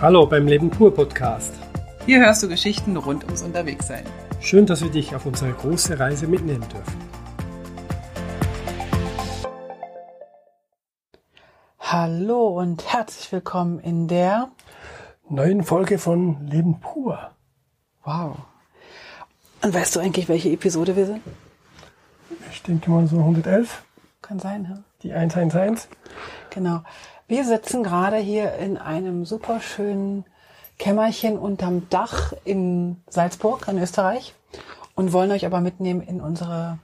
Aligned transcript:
Hallo 0.00 0.26
beim 0.26 0.48
Leben 0.48 0.70
pur 0.70 0.92
Podcast. 0.92 1.54
Hier 2.04 2.18
hörst 2.18 2.42
du 2.42 2.48
Geschichten 2.48 2.96
rund 2.96 3.24
ums 3.24 3.42
Unterwegssein. 3.42 4.04
Schön, 4.40 4.66
dass 4.66 4.82
wir 4.82 4.90
dich 4.90 5.14
auf 5.14 5.24
unsere 5.24 5.52
große 5.52 5.98
Reise 5.98 6.26
mitnehmen 6.26 6.64
dürfen. 6.68 7.00
Hallo 11.78 12.48
und 12.48 12.92
herzlich 12.92 13.30
willkommen 13.30 13.78
in 13.78 14.08
der 14.08 14.50
neuen 15.28 15.62
Folge 15.62 15.98
von 15.98 16.44
Leben 16.48 16.80
pur. 16.80 17.30
Wow. 18.02 18.36
Und 19.62 19.72
weißt 19.72 19.94
du 19.94 20.00
eigentlich, 20.00 20.28
welche 20.28 20.50
Episode 20.50 20.96
wir 20.96 21.06
sind? 21.06 21.20
Ich 22.50 22.62
denke 22.64 22.90
mal 22.90 23.06
so 23.06 23.18
111. 23.18 23.84
Kann 24.20 24.40
sein, 24.40 24.66
ja. 24.68 24.82
Die 25.02 25.12
111. 25.12 25.88
Genau. 26.50 26.82
Wir 27.26 27.44
sitzen 27.46 27.82
gerade 27.82 28.18
hier 28.18 28.54
in 28.56 28.76
einem 28.76 29.24
super 29.24 29.60
schönen 29.60 30.26
Kämmerchen 30.78 31.38
unterm 31.38 31.88
Dach 31.88 32.34
in 32.44 33.02
Salzburg 33.08 33.66
in 33.66 33.78
Österreich 33.78 34.34
und 34.94 35.14
wollen 35.14 35.30
euch 35.30 35.46
aber 35.46 35.62
mitnehmen 35.62 36.02
in 36.02 36.20
unsere 36.20 36.78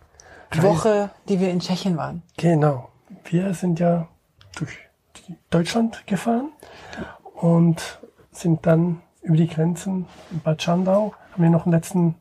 Woche, 0.55 1.11
die 1.29 1.41
wir 1.41 1.51
in 1.51 1.61
Tschechien 1.61 1.99
waren. 1.99 2.23
Genau. 2.39 2.89
Wir 3.25 3.53
sind 3.53 3.81
ja 3.81 4.09
durch 4.57 4.79
Deutschland 5.51 6.07
gefahren 6.07 6.49
und 7.35 8.01
sind 8.33 8.65
dann 8.65 9.03
über 9.21 9.37
die 9.37 9.49
Grenzen 9.49 10.07
in 10.31 10.41
Bad 10.41 10.63
Schandau. 10.63 11.13
Haben 11.33 11.43
wir 11.43 11.51
noch 11.51 11.67
eine 11.67 11.77
letzten 11.77 12.15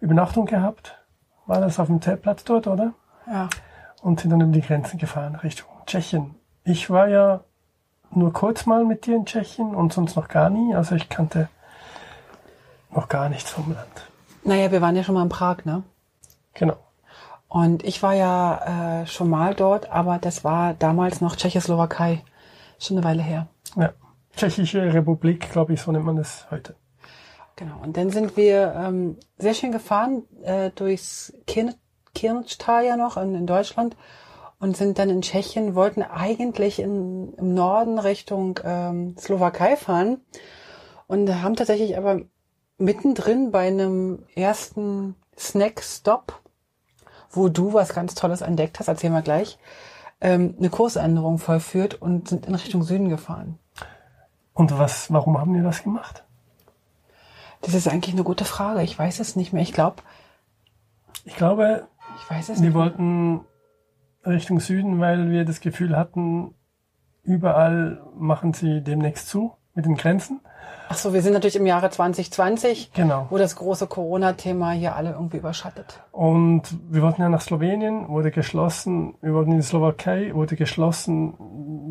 Übernachtung 0.00 0.46
gehabt. 0.46 0.98
War 1.44 1.60
das 1.60 1.78
auf 1.78 1.88
dem 1.88 2.00
Zeltplatz 2.00 2.42
dort, 2.44 2.66
oder? 2.68 2.94
Ja. 3.26 3.50
Und 4.00 4.20
sind 4.20 4.30
dann 4.30 4.40
über 4.40 4.52
die 4.52 4.62
Grenzen 4.62 4.98
gefahren 4.98 5.34
Richtung 5.36 5.68
Tschechien. 5.84 6.36
Ich 6.64 6.88
war 6.88 7.08
ja 7.08 7.44
nur 8.10 8.32
kurz 8.32 8.66
mal 8.66 8.84
mit 8.84 9.06
dir 9.06 9.16
in 9.16 9.26
Tschechien 9.26 9.74
und 9.74 9.92
sonst 9.92 10.16
noch 10.16 10.28
gar 10.28 10.50
nie. 10.50 10.74
Also 10.74 10.94
ich 10.94 11.08
kannte 11.08 11.48
noch 12.90 13.08
gar 13.08 13.28
nichts 13.28 13.50
vom 13.50 13.72
Land. 13.72 14.08
Naja, 14.44 14.70
wir 14.70 14.80
waren 14.80 14.96
ja 14.96 15.02
schon 15.02 15.14
mal 15.14 15.22
in 15.22 15.28
Prag, 15.28 15.64
ne? 15.64 15.82
Genau. 16.54 16.76
Und 17.48 17.84
ich 17.84 18.02
war 18.02 18.14
ja 18.14 19.02
äh, 19.02 19.06
schon 19.06 19.30
mal 19.30 19.54
dort, 19.54 19.90
aber 19.90 20.18
das 20.18 20.44
war 20.44 20.74
damals 20.74 21.20
noch 21.20 21.36
Tschechoslowakei. 21.36 22.22
Schon 22.78 22.96
eine 22.96 23.04
Weile 23.04 23.22
her. 23.22 23.46
Ja. 23.76 23.92
Tschechische 24.36 24.92
Republik, 24.92 25.50
glaube 25.50 25.72
ich, 25.72 25.80
so 25.80 25.90
nennt 25.92 26.04
man 26.04 26.16
das 26.16 26.46
heute. 26.50 26.74
Genau. 27.56 27.78
Und 27.82 27.96
dann 27.96 28.10
sind 28.10 28.36
wir 28.36 28.74
ähm, 28.76 29.16
sehr 29.38 29.54
schön 29.54 29.72
gefahren 29.72 30.24
äh, 30.42 30.70
durchs 30.70 31.32
Kirn 31.46 31.74
Kirntal 32.14 32.84
ja 32.84 32.96
noch 32.96 33.16
in, 33.16 33.34
in 33.34 33.46
Deutschland 33.46 33.96
und 34.58 34.76
sind 34.76 34.98
dann 34.98 35.10
in 35.10 35.22
Tschechien, 35.22 35.74
wollten 35.74 36.02
eigentlich 36.02 36.78
in, 36.78 37.34
im 37.34 37.54
Norden 37.54 37.98
Richtung 37.98 38.58
ähm, 38.64 39.16
Slowakei 39.18 39.76
fahren 39.76 40.20
und 41.06 41.28
haben 41.42 41.56
tatsächlich 41.56 41.96
aber 41.96 42.22
mittendrin 42.78 43.50
bei 43.50 43.66
einem 43.66 44.24
ersten 44.34 45.14
Snack-Stop, 45.38 46.40
wo 47.30 47.48
du 47.48 47.72
was 47.74 47.94
ganz 47.94 48.14
Tolles 48.14 48.40
entdeckt 48.40 48.78
hast, 48.78 48.88
erzähl 48.88 49.10
mal 49.10 49.22
gleich, 49.22 49.58
ähm, 50.20 50.54
eine 50.58 50.70
Kursänderung 50.70 51.38
vollführt 51.38 52.00
und 52.00 52.28
sind 52.28 52.46
in 52.46 52.54
Richtung 52.54 52.82
Süden 52.82 53.08
gefahren. 53.08 53.58
Und 54.54 54.78
was, 54.78 55.12
warum 55.12 55.38
haben 55.38 55.54
wir 55.54 55.62
das 55.62 55.82
gemacht? 55.82 56.24
Das 57.60 57.74
ist 57.74 57.88
eigentlich 57.88 58.14
eine 58.14 58.24
gute 58.24 58.46
Frage. 58.46 58.82
Ich 58.82 58.98
weiß 58.98 59.20
es 59.20 59.36
nicht 59.36 59.52
mehr. 59.52 59.62
Ich 59.62 59.72
glaube, 59.72 60.02
Ich 61.24 61.36
glaube, 61.36 61.88
ich 62.16 62.30
weiß 62.30 62.48
es 62.48 62.60
wir 62.60 62.68
nicht. 62.68 62.74
wollten 62.74 63.40
Richtung 64.26 64.60
Süden, 64.60 65.00
weil 65.00 65.30
wir 65.30 65.44
das 65.44 65.60
Gefühl 65.60 65.96
hatten, 65.96 66.54
überall 67.22 68.00
machen 68.18 68.52
sie 68.52 68.82
demnächst 68.82 69.28
zu 69.28 69.52
mit 69.74 69.84
den 69.84 69.96
Grenzen. 69.96 70.40
Ach 70.88 70.96
so, 70.96 71.12
wir 71.12 71.20
sind 71.20 71.32
natürlich 71.32 71.56
im 71.56 71.66
Jahre 71.66 71.90
2020, 71.90 72.92
Genau. 72.92 73.26
wo 73.28 73.38
das 73.38 73.56
große 73.56 73.88
Corona-Thema 73.88 74.70
hier 74.70 74.94
alle 74.94 75.10
irgendwie 75.12 75.38
überschattet. 75.38 76.00
Und 76.12 76.62
wir 76.88 77.02
wollten 77.02 77.22
ja 77.22 77.28
nach 77.28 77.40
Slowenien, 77.40 78.08
wurde 78.08 78.30
geschlossen. 78.30 79.14
Wir 79.20 79.34
wollten 79.34 79.50
in 79.52 79.58
die 79.58 79.64
Slowakei, 79.64 80.32
wurde 80.34 80.54
geschlossen. 80.56 81.34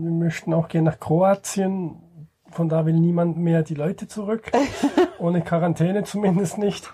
Wir 0.04 0.12
möchten 0.12 0.54
auch 0.54 0.70
gehen 0.70 0.86
nach 0.86 1.00
Kroatien. 1.00 2.02
Von 2.50 2.70
da 2.70 2.86
will 2.86 2.94
niemand 2.94 3.38
mehr 3.38 3.64
die 3.64 3.76
Leute 3.76 4.08
zurück. 4.08 4.50
Ohne 5.20 5.42
Quarantäne 5.42 6.04
zumindest 6.06 6.58
nicht. 6.58 6.90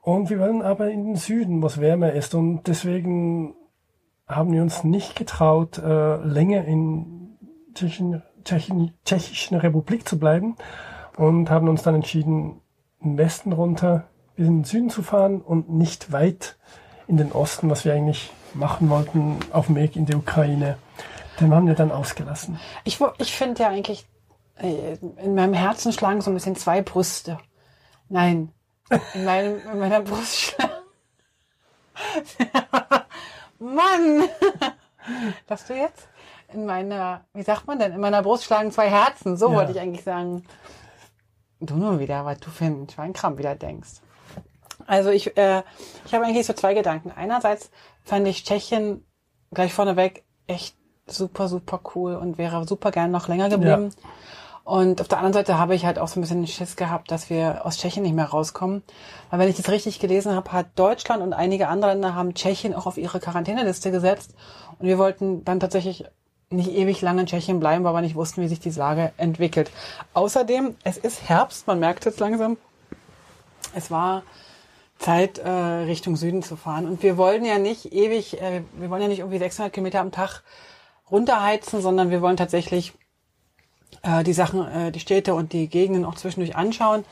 Und 0.00 0.30
wir 0.30 0.38
wollen 0.40 0.62
aber 0.62 0.90
in 0.90 1.04
den 1.04 1.16
Süden, 1.16 1.62
wo 1.62 1.66
es 1.66 1.78
wärmer 1.78 2.12
ist. 2.12 2.34
Und 2.34 2.66
deswegen 2.68 3.54
haben 4.26 4.52
wir 4.52 4.62
uns 4.62 4.84
nicht 4.84 5.16
getraut, 5.16 5.78
äh, 5.78 6.16
länger 6.16 6.64
in 6.64 7.36
Tschechien, 7.74 8.22
Tschechien, 8.44 8.94
Tschechischen 9.04 9.58
Republik 9.58 10.08
zu 10.08 10.18
bleiben. 10.18 10.56
Und 11.16 11.50
haben 11.50 11.68
uns 11.68 11.82
dann 11.82 11.94
entschieden, 11.94 12.60
im 13.00 13.18
Westen 13.18 13.52
runter 13.52 14.08
bis 14.34 14.48
in 14.48 14.58
den 14.58 14.64
Süden 14.64 14.90
zu 14.90 15.02
fahren 15.02 15.40
und 15.40 15.70
nicht 15.70 16.10
weit 16.10 16.56
in 17.06 17.16
den 17.16 17.32
Osten, 17.32 17.70
was 17.70 17.84
wir 17.84 17.92
eigentlich 17.92 18.30
machen 18.54 18.88
wollten, 18.88 19.38
auf 19.52 19.66
dem 19.66 19.76
Weg 19.76 19.96
in 19.96 20.06
die 20.06 20.14
Ukraine. 20.14 20.78
Den 21.40 21.54
haben 21.54 21.66
wir 21.66 21.74
dann 21.74 21.92
ausgelassen. 21.92 22.58
Ich, 22.84 23.00
ich 23.18 23.32
finde 23.32 23.62
ja 23.62 23.68
eigentlich, 23.68 24.06
äh, 24.56 24.96
in 25.22 25.34
meinem 25.34 25.54
Herzen 25.54 25.92
schlagen 25.92 26.20
so 26.20 26.30
ein 26.30 26.34
bisschen 26.34 26.56
zwei 26.56 26.82
Brüste. 26.82 27.38
Nein, 28.08 28.52
in, 29.14 29.24
meinem, 29.24 29.60
in 29.72 29.78
meiner 29.78 30.00
Brust 30.00 30.36
schlagen. 30.36 30.72
Mann! 33.64 34.28
Sagst 35.48 35.68
du 35.70 35.74
jetzt? 35.74 36.08
In 36.52 36.66
meiner, 36.66 37.24
wie 37.34 37.42
sagt 37.42 37.66
man 37.66 37.78
denn? 37.78 37.92
In 37.92 38.00
meiner 38.00 38.22
Brust 38.22 38.44
schlagen 38.44 38.70
zwei 38.70 38.88
Herzen. 38.88 39.36
So 39.36 39.48
Ja. 39.50 39.56
wollte 39.56 39.72
ich 39.72 39.80
eigentlich 39.80 40.04
sagen. 40.04 40.44
Du 41.60 41.76
nur 41.76 41.98
wieder, 41.98 42.24
was 42.24 42.38
du 42.40 42.50
für 42.50 42.64
einen 42.66 42.88
Schweinkram 42.88 43.38
wieder 43.38 43.54
denkst. 43.54 44.00
Also 44.86 45.10
ich, 45.10 45.36
äh, 45.36 45.62
ich 46.04 46.14
habe 46.14 46.24
eigentlich 46.24 46.46
so 46.46 46.52
zwei 46.52 46.74
Gedanken. 46.74 47.10
Einerseits 47.10 47.70
fand 48.02 48.26
ich 48.28 48.44
Tschechien 48.44 49.04
gleich 49.52 49.72
vorneweg 49.72 50.24
echt 50.46 50.76
super, 51.06 51.48
super 51.48 51.80
cool 51.94 52.16
und 52.16 52.38
wäre 52.38 52.66
super 52.66 52.90
gern 52.90 53.10
noch 53.10 53.28
länger 53.28 53.48
geblieben. 53.48 53.90
Und 54.64 55.02
auf 55.02 55.08
der 55.08 55.18
anderen 55.18 55.34
Seite 55.34 55.58
habe 55.58 55.74
ich 55.74 55.84
halt 55.84 55.98
auch 55.98 56.08
so 56.08 56.18
ein 56.18 56.22
bisschen 56.22 56.46
Schiss 56.46 56.74
gehabt, 56.76 57.10
dass 57.10 57.28
wir 57.28 57.66
aus 57.66 57.76
Tschechien 57.76 58.02
nicht 58.02 58.14
mehr 58.14 58.24
rauskommen. 58.24 58.82
Weil 59.30 59.38
wenn 59.40 59.48
ich 59.48 59.56
das 59.56 59.68
richtig 59.68 60.00
gelesen 60.00 60.34
habe, 60.34 60.52
hat 60.52 60.68
Deutschland 60.76 61.22
und 61.22 61.34
einige 61.34 61.68
andere 61.68 61.92
Länder 61.92 62.14
haben 62.14 62.32
Tschechien 62.32 62.74
auch 62.74 62.86
auf 62.86 62.96
ihre 62.96 63.20
Quarantäneliste 63.20 63.90
gesetzt. 63.90 64.34
Und 64.78 64.86
wir 64.86 64.96
wollten 64.96 65.44
dann 65.44 65.60
tatsächlich 65.60 66.06
nicht 66.48 66.70
ewig 66.70 67.02
lange 67.02 67.22
in 67.22 67.26
Tschechien 67.26 67.60
bleiben, 67.60 67.84
weil 67.84 67.92
wir 67.92 68.00
nicht 68.00 68.14
wussten, 68.14 68.40
wie 68.40 68.48
sich 68.48 68.60
die 68.60 68.70
Lage 68.70 69.12
entwickelt. 69.18 69.70
Außerdem, 70.14 70.76
es 70.82 70.96
ist 70.96 71.28
Herbst, 71.28 71.66
man 71.66 71.78
merkt 71.78 72.06
jetzt 72.06 72.20
langsam, 72.20 72.56
es 73.74 73.90
war 73.90 74.22
Zeit, 74.98 75.38
äh, 75.38 75.50
Richtung 75.50 76.16
Süden 76.16 76.42
zu 76.42 76.56
fahren. 76.56 76.86
Und 76.86 77.02
wir 77.02 77.18
wollen 77.18 77.44
ja 77.44 77.58
nicht 77.58 77.92
ewig, 77.92 78.40
äh, 78.40 78.62
wir 78.74 78.88
wollen 78.88 79.02
ja 79.02 79.08
nicht 79.08 79.18
irgendwie 79.18 79.38
600 79.38 79.72
Kilometer 79.72 80.00
am 80.00 80.12
Tag 80.12 80.42
runterheizen, 81.10 81.82
sondern 81.82 82.10
wir 82.10 82.22
wollen 82.22 82.36
tatsächlich 82.36 82.94
äh, 84.02 84.24
die 84.24 84.32
Sachen, 84.32 84.66
äh, 84.66 84.92
die 84.92 85.00
Städte 85.00 85.34
und 85.34 85.52
die 85.52 85.68
Gegenden 85.68 86.04
auch 86.04 86.14
zwischendurch 86.14 86.56
anschauen. 86.56 87.04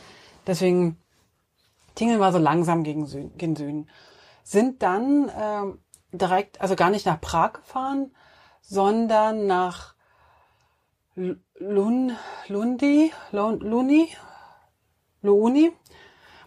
Deswegen 0.47 0.99
tingeln 1.95 2.21
wir 2.21 2.33
so 2.33 2.39
langsam 2.39 2.85
gegen 2.85 3.07
Süden. 3.07 3.37
Gegen 3.37 3.57
Süden. 3.57 3.89
Sind 4.45 4.83
dann 4.83 5.31
ähm, 5.39 5.79
direkt, 6.13 6.61
also 6.61 6.75
gar 6.77 6.91
nicht 6.91 7.07
nach 7.07 7.21
Prag 7.21 7.55
gefahren, 7.55 8.15
sondern 8.61 9.47
nach 9.47 9.95
L- 11.17 11.41
Lun, 11.59 12.17
Lundi, 12.49 13.13
Lun, 13.31 13.61
Luni, 13.61 14.09
Luuni. 15.21 15.73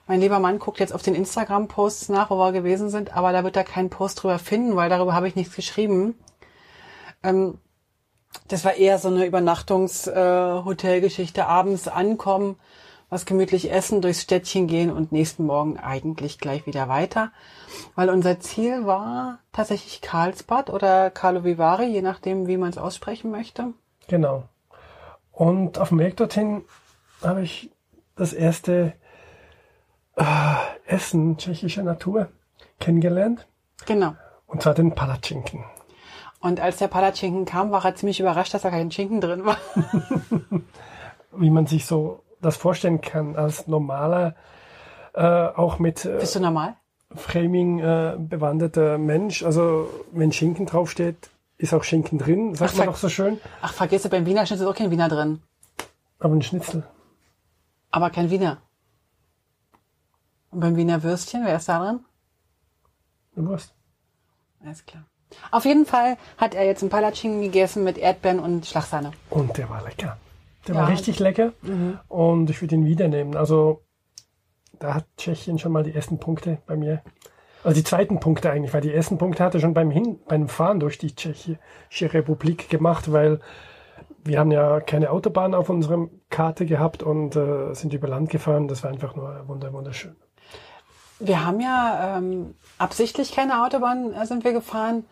Mein 0.07 0.19
lieber 0.19 0.39
Mann 0.39 0.59
guckt 0.59 0.79
jetzt 0.79 0.93
auf 0.93 1.01
den 1.01 1.15
Instagram-Posts 1.15 2.09
nach, 2.09 2.29
wo 2.29 2.37
wir 2.37 2.51
gewesen 2.51 2.89
sind, 2.89 3.15
aber 3.15 3.31
da 3.31 3.43
wird 3.43 3.55
er 3.55 3.63
keinen 3.63 3.89
Post 3.89 4.21
drüber 4.21 4.37
finden, 4.37 4.75
weil 4.75 4.89
darüber 4.89 5.13
habe 5.13 5.27
ich 5.27 5.35
nichts 5.35 5.55
geschrieben. 5.55 6.19
Ähm, 7.23 7.59
das 8.47 8.65
war 8.65 8.75
eher 8.75 8.99
so 8.99 9.07
eine 9.07 9.25
Übernachtungs-Hotelgeschichte. 9.25 11.47
Abends 11.47 11.87
ankommen, 11.87 12.57
was 13.09 13.25
gemütlich 13.25 13.71
essen, 13.71 14.01
durchs 14.01 14.21
Städtchen 14.21 14.67
gehen 14.67 14.91
und 14.91 15.11
nächsten 15.11 15.45
Morgen 15.45 15.77
eigentlich 15.77 16.39
gleich 16.39 16.65
wieder 16.65 16.89
weiter. 16.89 17.31
Weil 17.95 18.09
unser 18.09 18.39
Ziel 18.39 18.85
war 18.85 19.39
tatsächlich 19.51 20.01
Karlsbad 20.01 20.69
oder 20.69 21.09
Karlovy 21.09 21.57
Vary, 21.57 21.87
je 21.87 22.01
nachdem, 22.01 22.47
wie 22.47 22.57
man 22.57 22.69
es 22.69 22.77
aussprechen 22.77 23.31
möchte. 23.31 23.73
Genau. 24.07 24.43
Und 25.31 25.79
auf 25.79 25.89
dem 25.89 25.99
Weg 25.99 26.17
dorthin 26.17 26.63
habe 27.21 27.41
ich 27.41 27.71
das 28.15 28.33
erste 28.33 28.93
äh, 30.15 30.23
Essen 30.85 31.37
tschechischer 31.37 31.83
Natur 31.83 32.29
kennengelernt. 32.79 33.47
Genau. 33.85 34.15
Und 34.47 34.61
zwar 34.61 34.73
den 34.73 34.95
Palatschinken. 34.95 35.65
Und 36.45 36.59
als 36.59 36.77
der 36.77 36.87
Palatschinken 36.87 37.45
kam, 37.45 37.71
war 37.71 37.83
er 37.83 37.95
ziemlich 37.95 38.19
überrascht, 38.19 38.53
dass 38.53 38.61
da 38.61 38.69
kein 38.69 38.91
Schinken 38.91 39.19
drin 39.19 39.45
war. 39.45 39.57
Wie 41.35 41.49
man 41.49 41.65
sich 41.65 41.87
so 41.87 42.21
das 42.39 42.55
vorstellen 42.55 43.01
kann 43.01 43.35
als 43.35 43.65
normaler, 43.65 44.35
äh, 45.15 45.23
auch 45.23 45.79
mit 45.79 46.05
äh, 46.05 46.19
Bist 46.19 46.35
du 46.35 46.39
normal? 46.39 46.75
Framing 47.15 47.79
äh, 47.79 48.15
bewanderter 48.19 48.99
Mensch. 48.99 49.41
Also 49.41 49.89
wenn 50.11 50.31
Schinken 50.31 50.67
draufsteht, 50.67 51.31
ist 51.57 51.73
auch 51.73 51.83
Schinken 51.83 52.19
drin, 52.19 52.53
sagt 52.53 52.73
Ach, 52.73 52.77
man 52.77 52.87
doch 52.89 52.97
so 52.97 53.09
schön. 53.09 53.39
Ach, 53.63 53.73
vergiss, 53.73 54.07
beim 54.07 54.27
Wiener 54.27 54.45
Schnitzel 54.45 54.65
ist 54.65 54.69
auch 54.71 54.77
kein 54.77 54.91
Wiener 54.91 55.09
drin. 55.09 55.41
Aber 56.19 56.35
ein 56.35 56.43
Schnitzel. 56.43 56.83
Aber 57.89 58.11
kein 58.11 58.29
Wiener. 58.29 58.61
Und 60.51 60.59
beim 60.59 60.75
Wiener 60.75 61.01
Würstchen, 61.01 61.43
wer 61.43 61.55
ist 61.55 61.67
da 61.67 61.79
drin? 61.79 62.05
Du 63.35 63.47
Wurst. 63.47 63.73
Alles 64.63 64.85
klar. 64.85 65.05
Auf 65.51 65.65
jeden 65.65 65.85
Fall 65.85 66.17
hat 66.37 66.53
er 66.55 66.65
jetzt 66.65 66.81
einen 66.81 66.89
Palatschinken 66.89 67.41
gegessen 67.41 67.83
mit 67.83 67.97
Erdbeeren 67.97 68.39
und 68.39 68.65
Schlagsahne. 68.65 69.11
Und 69.29 69.57
der 69.57 69.69
war 69.69 69.83
lecker. 69.83 70.17
Der 70.67 70.75
Ja. 70.75 70.81
war 70.81 70.89
richtig 70.89 71.19
lecker. 71.19 71.53
Und 72.07 72.49
ich 72.49 72.61
würde 72.61 72.75
ihn 72.75 72.85
wieder 72.85 73.07
nehmen. 73.07 73.35
Also 73.35 73.81
da 74.79 74.95
hat 74.95 75.05
Tschechien 75.17 75.59
schon 75.59 75.71
mal 75.71 75.83
die 75.83 75.93
ersten 75.93 76.19
Punkte 76.19 76.57
bei 76.65 76.75
mir. 76.75 77.01
Also 77.63 77.75
die 77.75 77.83
zweiten 77.83 78.19
Punkte 78.19 78.51
eigentlich, 78.51 78.73
weil 78.73 78.81
die 78.81 78.93
ersten 78.93 79.17
Punkte 79.17 79.43
hat 79.43 79.53
er 79.55 79.59
schon 79.59 79.73
beim 79.73 79.89
Hin, 79.89 80.19
beim 80.27 80.47
Fahren 80.47 80.79
durch 80.79 80.97
die 80.97 81.15
Tschechische 81.15 81.57
Republik 82.13 82.69
gemacht, 82.69 83.11
weil 83.11 83.39
wir 84.23 84.39
haben 84.39 84.51
ja 84.51 84.79
keine 84.81 85.09
Autobahn 85.11 85.53
auf 85.55 85.69
unserer 85.69 86.07
Karte 86.29 86.65
gehabt 86.65 87.01
und 87.03 87.35
äh, 87.35 87.73
sind 87.73 87.93
über 87.93 88.07
Land 88.07 88.29
gefahren. 88.29 88.67
Das 88.67 88.83
war 88.83 88.91
einfach 88.91 89.15
nur 89.15 89.47
wunder, 89.47 89.71
wunderschön. 89.73 90.15
Wir 91.19 91.45
haben 91.45 91.59
ja 91.61 92.17
ähm, 92.17 92.55
absichtlich 92.77 93.31
keine 93.31 93.63
Autobahn 93.63 94.13
äh, 94.13 94.25
sind 94.25 94.43
wir 94.43 94.53
gefahren. 94.53 95.05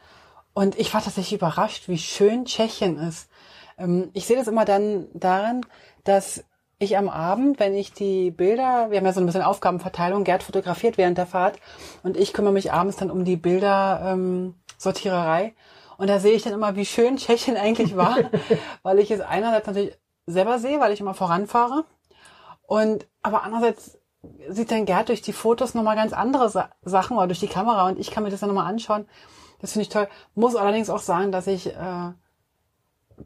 Und 0.54 0.78
ich 0.78 0.94
war 0.94 1.02
tatsächlich 1.02 1.40
überrascht, 1.40 1.88
wie 1.88 1.98
schön 1.98 2.46
Tschechien 2.46 2.98
ist. 2.98 3.30
Ähm, 3.78 4.10
ich 4.14 4.26
sehe 4.26 4.38
das 4.38 4.48
immer 4.48 4.66
dann 4.66 5.08
darin, 5.14 5.66
dass 6.04 6.44
ich 6.80 6.98
am 6.98 7.10
Abend, 7.10 7.60
wenn 7.60 7.74
ich 7.74 7.94
die 7.94 8.32
Bilder, 8.32 8.92
wir 8.92 8.98
haben 8.98 9.06
ja 9.06 9.14
so 9.14 9.22
ein 9.22 9.26
bisschen 9.26 9.42
Aufgabenverteilung, 9.42 10.24
Gerd 10.24 10.44
fotografiert 10.44 10.98
während 10.98 11.18
der 11.18 11.28
Fahrt. 11.28 11.58
Und 12.04 12.18
ich 12.18 12.34
kümmere 12.34 12.54
mich 12.54 12.74
abends 12.74 12.98
dann 12.98 13.10
um 13.10 13.24
die 13.24 13.38
Bilder 13.38 14.02
ähm, 14.06 14.56
Sortiererei. 14.78 15.56
Und 15.98 16.10
da 16.10 16.20
sehe 16.20 16.34
ich 16.34 16.44
dann 16.44 16.54
immer, 16.54 16.76
wie 16.76 16.86
schön 16.86 17.18
Tschechien 17.18 17.56
eigentlich 17.56 17.96
war, 17.96 18.18
weil 18.84 19.00
ich 19.00 19.10
es 19.12 19.22
einerseits 19.22 19.68
natürlich 19.68 19.98
selber 20.26 20.60
sehe, 20.60 20.80
weil 20.80 20.92
ich 20.92 21.00
immer 21.00 21.14
voranfahre. 21.14 21.86
Und 22.68 23.08
aber 23.22 23.44
andererseits 23.44 24.00
sieht 24.50 24.72
dann 24.72 24.86
Gerd 24.86 25.10
durch 25.10 25.22
die 25.22 25.34
Fotos 25.34 25.74
nochmal 25.74 25.96
ganz 25.96 26.14
andere 26.14 26.50
Sa 26.50 26.70
Sachen 26.84 27.18
oder 27.18 27.28
durch 27.28 27.40
die 27.40 27.48
Kamera 27.48 27.88
und 27.88 28.00
ich 28.00 28.12
kann 28.12 28.24
mir 28.24 28.30
das 28.30 28.40
dann 28.40 28.50
nochmal 28.50 28.70
anschauen. 28.70 29.06
Das 29.60 29.74
finde 29.74 29.84
ich 29.84 29.90
toll. 29.90 30.08
Muss 30.36 30.56
allerdings 30.56 30.90
auch 30.90 31.00
sagen, 31.00 31.32
dass 31.32 31.48
ich 31.48 31.68
äh, 31.68 32.12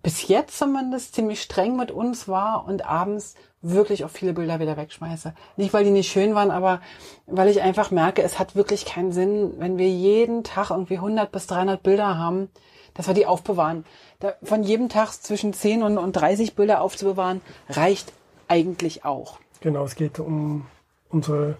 bis 0.03 0.27
jetzt 0.27 0.57
zumindest 0.57 1.15
ziemlich 1.15 1.41
streng 1.41 1.75
mit 1.75 1.91
uns 1.91 2.27
war 2.27 2.65
und 2.67 2.85
abends 2.85 3.35
wirklich 3.61 4.05
auch 4.05 4.09
viele 4.09 4.33
Bilder 4.33 4.59
wieder 4.59 4.77
wegschmeiße. 4.77 5.33
Nicht, 5.55 5.73
weil 5.73 5.83
die 5.83 5.91
nicht 5.91 6.11
schön 6.11 6.35
waren, 6.35 6.51
aber 6.51 6.81
weil 7.25 7.49
ich 7.49 7.61
einfach 7.61 7.91
merke, 7.91 8.21
es 8.21 8.39
hat 8.39 8.55
wirklich 8.55 8.85
keinen 8.85 9.11
Sinn, 9.11 9.53
wenn 9.57 9.77
wir 9.77 9.89
jeden 9.89 10.43
Tag 10.43 10.69
irgendwie 10.69 10.97
100 10.97 11.31
bis 11.31 11.47
300 11.47 11.81
Bilder 11.81 12.17
haben, 12.17 12.49
dass 12.93 13.07
wir 13.07 13.13
die 13.13 13.25
aufbewahren. 13.25 13.85
Da, 14.19 14.33
von 14.43 14.63
jedem 14.63 14.89
Tag 14.89 15.11
zwischen 15.11 15.53
10 15.53 15.83
und, 15.83 15.97
und 15.97 16.13
30 16.13 16.55
Bilder 16.55 16.81
aufzubewahren, 16.81 17.41
reicht 17.69 18.13
eigentlich 18.47 19.05
auch. 19.05 19.39
Genau, 19.59 19.83
es 19.83 19.95
geht 19.95 20.19
um 20.19 20.65
unsere 21.09 21.57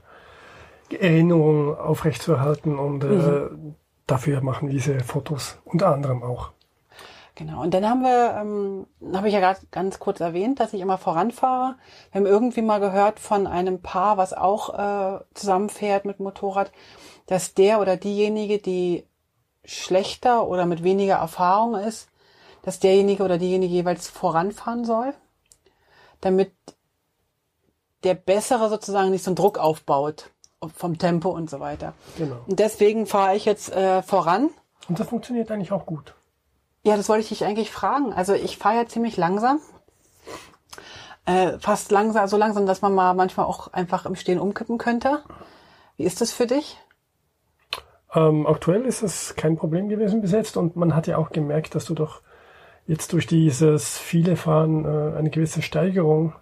Erinnerung 0.89 1.77
aufrechtzuerhalten 1.77 2.79
und 2.79 3.03
äh, 3.03 3.49
dafür 4.05 4.41
machen 4.41 4.69
diese 4.69 4.99
Fotos 5.01 5.59
unter 5.65 5.93
anderem 5.93 6.23
auch. 6.23 6.51
Genau. 7.35 7.61
Und 7.61 7.73
dann 7.75 7.87
haben 7.87 8.01
wir, 8.01 8.35
ähm, 8.41 8.87
habe 9.15 9.27
ich 9.27 9.33
ja 9.35 9.39
gerade 9.39 9.59
ganz 9.69 9.99
kurz 9.99 10.19
erwähnt, 10.21 10.59
dass 10.59 10.73
ich 10.73 10.81
immer 10.81 10.97
voranfahre. 10.97 11.75
Wir 12.11 12.19
haben 12.19 12.25
irgendwie 12.25 12.63
mal 12.63 12.79
gehört 12.79 13.19
von 13.19 13.45
einem 13.45 13.81
Paar, 13.81 14.17
was 14.17 14.33
auch 14.33 14.73
äh, 14.73 15.19
zusammenfährt 15.35 16.05
mit 16.05 16.19
Motorrad, 16.19 16.71
dass 17.27 17.53
der 17.53 17.79
oder 17.79 17.95
diejenige, 17.95 18.57
die 18.57 19.05
schlechter 19.63 20.47
oder 20.47 20.65
mit 20.65 20.83
weniger 20.83 21.17
Erfahrung 21.17 21.75
ist, 21.75 22.09
dass 22.63 22.79
derjenige 22.79 23.23
oder 23.23 23.37
diejenige 23.37 23.71
jeweils 23.71 24.07
voranfahren 24.07 24.83
soll, 24.83 25.13
damit 26.21 26.53
der 28.07 28.15
Bessere 28.15 28.69
sozusagen 28.69 29.11
nicht 29.11 29.23
so 29.23 29.31
einen 29.31 29.35
Druck 29.35 29.57
aufbaut 29.57 30.31
vom 30.75 30.97
Tempo 30.97 31.29
und 31.29 31.49
so 31.49 31.59
weiter. 31.59 31.93
Genau. 32.17 32.37
Und 32.47 32.59
deswegen 32.59 33.05
fahre 33.05 33.35
ich 33.35 33.45
jetzt 33.45 33.71
äh, 33.71 34.01
voran. 34.01 34.49
Und 34.87 34.99
das 34.99 35.09
funktioniert 35.09 35.51
eigentlich 35.51 35.73
auch 35.73 35.85
gut. 35.85 36.15
Ja, 36.83 36.95
das 36.95 37.09
wollte 37.09 37.23
ich 37.23 37.29
dich 37.29 37.43
eigentlich 37.43 37.69
fragen. 37.69 38.13
Also 38.13 38.33
ich 38.33 38.57
fahre 38.57 38.77
ja 38.77 38.87
ziemlich 38.87 39.17
langsam. 39.17 39.59
Äh, 41.25 41.59
fast 41.59 41.91
langsam, 41.91 42.27
so 42.27 42.37
langsam, 42.37 42.65
dass 42.65 42.81
man 42.81 42.95
mal 42.95 43.13
manchmal 43.13 43.45
auch 43.45 43.73
einfach 43.73 44.05
im 44.05 44.15
Stehen 44.15 44.39
umkippen 44.39 44.77
könnte. 44.77 45.21
Wie 45.97 46.03
ist 46.03 46.21
das 46.21 46.31
für 46.31 46.47
dich? 46.47 46.77
Ähm, 48.15 48.47
aktuell 48.47 48.85
ist 48.85 49.03
es 49.03 49.35
kein 49.35 49.57
Problem 49.57 49.89
gewesen 49.89 50.21
bis 50.21 50.31
jetzt 50.31 50.55
und 50.55 50.77
man 50.77 50.95
hat 50.95 51.07
ja 51.07 51.17
auch 51.17 51.31
gemerkt, 51.31 51.75
dass 51.75 51.83
du 51.83 51.93
doch 51.93 52.21
jetzt 52.85 53.11
durch 53.11 53.27
dieses 53.27 53.97
viele 53.97 54.37
Fahren 54.37 54.85
äh, 54.85 55.17
eine 55.17 55.29
gewisse 55.29 55.61
Steigerung 55.61 56.33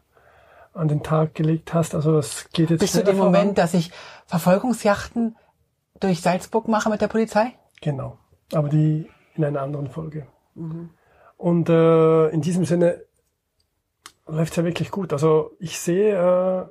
an 0.75 0.87
den 0.87 1.01
Tag 1.01 1.33
gelegt 1.33 1.73
hast. 1.73 1.95
Also 1.95 2.17
es 2.17 2.49
geht 2.51 2.69
jetzt 2.69 2.81
Bis 2.81 2.91
zu 2.91 3.03
dem. 3.03 3.17
Moment, 3.17 3.57
dass 3.57 3.73
ich 3.73 3.91
Verfolgungsjachten 4.27 5.35
durch 5.99 6.21
Salzburg 6.21 6.67
mache 6.67 6.89
mit 6.89 7.01
der 7.01 7.07
Polizei? 7.07 7.53
Genau. 7.81 8.17
Aber 8.53 8.69
die 8.69 9.09
in 9.35 9.43
einer 9.43 9.61
anderen 9.61 9.87
Folge. 9.87 10.27
Und 11.37 11.69
äh, 11.69 12.27
in 12.29 12.41
diesem 12.41 12.65
Sinne 12.65 13.01
läuft 14.27 14.51
es 14.51 14.57
ja 14.57 14.63
wirklich 14.63 14.91
gut. 14.91 15.13
Also 15.13 15.51
ich 15.59 15.79
sehe, 15.79 16.15
äh, 16.15 16.65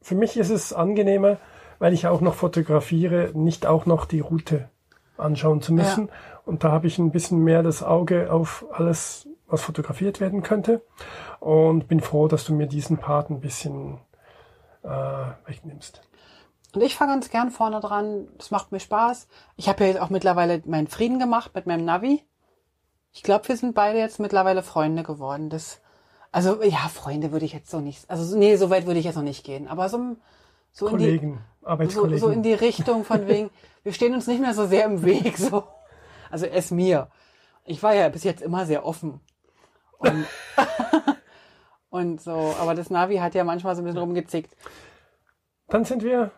für 0.00 0.14
mich 0.14 0.36
ist 0.36 0.50
es 0.50 0.72
angenehmer, 0.72 1.38
weil 1.78 1.92
ich 1.92 2.06
auch 2.06 2.20
noch 2.20 2.34
fotografiere, 2.34 3.30
nicht 3.34 3.66
auch 3.66 3.86
noch 3.86 4.06
die 4.06 4.20
Route 4.20 4.70
anschauen 5.16 5.62
zu 5.62 5.72
müssen. 5.72 6.08
Und 6.44 6.64
da 6.64 6.72
habe 6.72 6.86
ich 6.86 6.98
ein 6.98 7.10
bisschen 7.10 7.38
mehr 7.38 7.62
das 7.62 7.82
Auge 7.82 8.32
auf 8.32 8.66
alles, 8.70 9.28
was 9.54 9.62
fotografiert 9.62 10.20
werden 10.20 10.42
könnte. 10.42 10.82
Und 11.40 11.88
bin 11.88 12.00
froh, 12.00 12.28
dass 12.28 12.44
du 12.44 12.54
mir 12.54 12.66
diesen 12.66 12.98
Part 12.98 13.30
ein 13.30 13.40
bisschen 13.40 13.98
äh, 14.82 14.88
wegnimmst. 15.46 16.02
Und 16.74 16.82
ich 16.82 16.96
fahre 16.96 17.10
ganz 17.10 17.30
gern 17.30 17.50
vorne 17.50 17.80
dran. 17.80 18.28
Das 18.36 18.50
macht 18.50 18.72
mir 18.72 18.80
Spaß. 18.80 19.28
Ich 19.56 19.68
habe 19.68 19.84
ja 19.84 19.90
jetzt 19.90 20.00
auch 20.00 20.10
mittlerweile 20.10 20.62
meinen 20.66 20.88
Frieden 20.88 21.18
gemacht 21.18 21.52
mit 21.54 21.66
meinem 21.66 21.84
Navi. 21.84 22.22
Ich 23.12 23.22
glaube, 23.22 23.48
wir 23.48 23.56
sind 23.56 23.74
beide 23.74 23.98
jetzt 23.98 24.18
mittlerweile 24.18 24.62
Freunde 24.62 25.04
geworden. 25.04 25.50
Das, 25.50 25.80
also 26.32 26.62
ja, 26.62 26.88
Freunde 26.92 27.30
würde 27.30 27.46
ich 27.46 27.52
jetzt 27.52 27.70
so 27.70 27.80
nicht. 27.80 28.10
Also 28.10 28.36
nee, 28.36 28.56
so 28.56 28.70
weit 28.70 28.86
würde 28.86 28.98
ich 28.98 29.06
jetzt 29.06 29.14
noch 29.14 29.22
nicht 29.22 29.44
gehen. 29.44 29.68
Aber 29.68 29.88
so, 29.88 30.16
so 30.72 30.88
in 30.88 30.98
die 30.98 31.04
Kollegen, 31.04 31.40
so, 31.60 31.68
Arbeitskollegen. 31.68 32.18
so 32.18 32.28
in 32.28 32.42
die 32.42 32.54
Richtung 32.54 33.04
von 33.04 33.28
wegen, 33.28 33.50
wir 33.84 33.92
stehen 33.92 34.14
uns 34.14 34.26
nicht 34.26 34.40
mehr 34.40 34.54
so 34.54 34.66
sehr 34.66 34.84
im 34.86 35.04
Weg. 35.04 35.38
So, 35.38 35.62
also 36.28 36.46
es 36.46 36.72
mir. 36.72 37.08
Ich 37.64 37.82
war 37.84 37.94
ja 37.94 38.08
bis 38.08 38.24
jetzt 38.24 38.42
immer 38.42 38.66
sehr 38.66 38.84
offen. 38.84 39.20
Und, 39.98 40.26
und 41.90 42.20
so, 42.20 42.54
aber 42.60 42.74
das 42.74 42.90
Navi 42.90 43.16
hat 43.16 43.34
ja 43.34 43.44
manchmal 43.44 43.74
so 43.74 43.82
ein 43.82 43.84
bisschen 43.84 44.00
rumgezickt. 44.00 44.56
Dann 45.68 45.84
sind 45.84 46.02
wir 46.02 46.30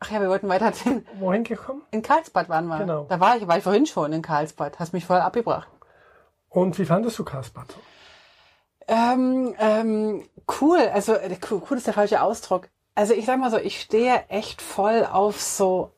Ach 0.00 0.10
ja, 0.10 0.20
wir 0.20 0.28
wollten 0.28 0.48
weiterziehen. 0.48 1.06
wohin 1.18 1.44
gekommen? 1.44 1.82
In 1.90 2.02
Karlsbad 2.02 2.50
waren 2.50 2.66
wir. 2.66 2.78
Genau. 2.78 3.06
Da 3.08 3.20
war 3.20 3.36
ich, 3.36 3.46
war 3.46 3.56
ich 3.56 3.64
vorhin 3.64 3.86
schon 3.86 4.12
in 4.12 4.20
Karlsbad. 4.20 4.78
Hast 4.78 4.92
mich 4.92 5.06
voll 5.06 5.20
abgebracht. 5.20 5.68
Und 6.50 6.78
wie 6.78 6.84
fandest 6.84 7.18
du 7.18 7.24
Karlsbad? 7.24 7.74
Ähm, 8.86 9.54
ähm, 9.58 10.28
cool. 10.60 10.90
Also 10.92 11.14
äh, 11.14 11.38
cool, 11.50 11.62
cool 11.70 11.78
ist 11.78 11.86
der 11.86 11.94
falsche 11.94 12.20
Ausdruck. 12.20 12.68
Also 12.94 13.14
ich 13.14 13.24
sag 13.24 13.40
mal 13.40 13.50
so, 13.50 13.56
ich 13.56 13.80
stehe 13.80 14.24
echt 14.28 14.60
voll 14.60 15.06
auf 15.10 15.40
so 15.40 15.92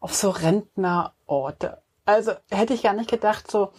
auf 0.00 0.14
so 0.14 0.30
Rentnerorte. 0.30 1.82
Also 2.04 2.32
hätte 2.50 2.74
ich 2.74 2.84
gar 2.84 2.92
nicht 2.94 3.10
gedacht 3.10 3.50
so. 3.50 3.72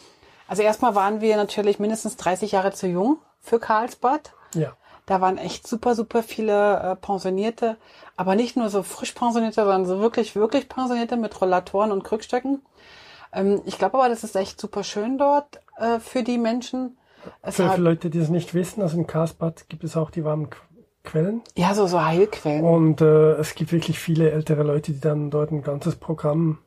Also 0.49 0.63
erstmal 0.63 0.95
waren 0.95 1.21
wir 1.21 1.37
natürlich 1.37 1.79
mindestens 1.79 2.17
30 2.17 2.51
Jahre 2.51 2.71
zu 2.73 2.87
jung 2.87 3.19
für 3.39 3.59
Karlsbad. 3.59 4.33
Ja. 4.55 4.73
Da 5.05 5.21
waren 5.21 5.37
echt 5.37 5.67
super, 5.67 5.95
super 5.95 6.21
viele 6.23 6.79
äh, 6.79 6.95
Pensionierte, 6.95 7.77
aber 8.17 8.35
nicht 8.35 8.57
nur 8.57 8.69
so 8.69 8.83
frisch 8.83 9.13
Pensionierte, 9.13 9.61
sondern 9.61 9.85
so 9.85 9.99
wirklich, 10.01 10.35
wirklich 10.35 10.67
Pensionierte 10.69 11.17
mit 11.17 11.39
Rollatoren 11.39 11.91
und 11.91 12.03
Krückstöcken. 12.03 12.61
Ähm, 13.31 13.61
ich 13.65 13.77
glaube 13.77 13.97
aber, 13.97 14.09
das 14.09 14.23
ist 14.23 14.35
echt 14.35 14.59
super 14.59 14.83
schön 14.83 15.17
dort 15.17 15.59
äh, 15.77 15.99
für 15.99 16.23
die 16.23 16.37
Menschen. 16.37 16.97
Es 17.41 17.55
Für, 17.57 17.69
für 17.69 17.81
Leute, 17.81 18.09
die 18.09 18.19
es 18.19 18.29
nicht 18.29 18.53
wissen, 18.53 18.81
also 18.81 18.97
in 18.97 19.07
Karlsbad 19.07 19.67
gibt 19.69 19.83
es 19.83 19.95
auch 19.97 20.09
die 20.11 20.23
warmen 20.23 20.47
Qu- 20.49 20.57
Quellen. 21.03 21.41
ja, 21.55 21.73
so, 21.73 21.87
so 21.87 22.03
Heilquellen. 22.03 22.63
Und 22.63 23.01
äh, 23.01 23.31
es 23.33 23.55
gibt 23.55 23.71
wirklich 23.71 23.99
viele 23.99 24.31
ältere 24.31 24.63
Leute, 24.63 24.91
die 24.93 24.99
dann 24.99 25.29
dort 25.31 25.51
ein 25.51 25.61
ganzes 25.63 25.95
Programm 25.95 26.59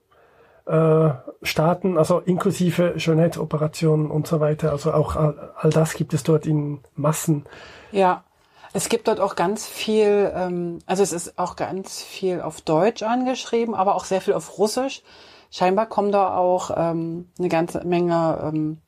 äh, 0.66 1.10
starten, 1.42 1.98
also 1.98 2.20
inklusive 2.20 2.98
Schönheitsoperationen 2.98 4.10
und 4.10 4.26
so 4.26 4.40
weiter. 4.40 4.70
Also 4.70 4.92
auch 4.92 5.16
all, 5.16 5.52
all 5.56 5.70
das 5.70 5.94
gibt 5.94 6.14
es 6.14 6.22
dort 6.22 6.46
in 6.46 6.80
Massen. 6.94 7.46
Ja, 7.90 8.24
es 8.72 8.88
gibt 8.88 9.08
dort 9.08 9.20
auch 9.20 9.36
ganz 9.36 9.66
viel, 9.66 10.32
ähm, 10.34 10.78
also 10.86 11.02
es 11.02 11.12
ist 11.12 11.38
auch 11.38 11.56
ganz 11.56 12.02
viel 12.02 12.40
auf 12.40 12.60
Deutsch 12.60 13.02
angeschrieben, 13.02 13.74
aber 13.74 13.94
auch 13.94 14.04
sehr 14.04 14.20
viel 14.20 14.34
auf 14.34 14.58
Russisch. 14.58 15.02
Scheinbar 15.50 15.86
kommen 15.86 16.12
da 16.12 16.34
auch 16.36 16.70
ähm, 16.74 17.28
eine 17.38 17.48
ganze 17.48 17.84
Menge 17.84 18.40
ähm, 18.42 18.78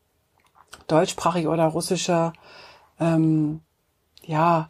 deutschsprachige 0.87 1.49
oder 1.49 1.66
russische, 1.66 2.33
ähm, 2.99 3.61
ja, 4.23 4.69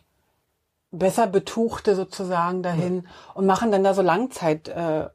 besser 0.90 1.26
betuchte 1.26 1.94
sozusagen 1.94 2.62
dahin 2.62 3.06
und 3.34 3.46
machen 3.46 3.70
dann 3.70 3.84
da 3.84 3.94
so 3.94 4.02
Langzeit 4.02 4.68
äh, 4.68 5.08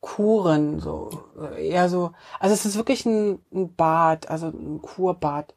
Kuren, 0.00 0.80
so 0.80 1.10
eher 1.56 1.88
so. 1.88 2.12
Also 2.38 2.54
es 2.54 2.64
ist 2.64 2.76
wirklich 2.76 3.04
ein, 3.06 3.40
ein 3.52 3.74
Bad, 3.74 4.30
also 4.30 4.46
ein 4.48 4.80
Kurbad 4.80 5.54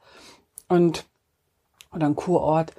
und 0.67 1.05
oder 1.93 2.07
ein 2.07 2.15
Kurort. 2.15 2.73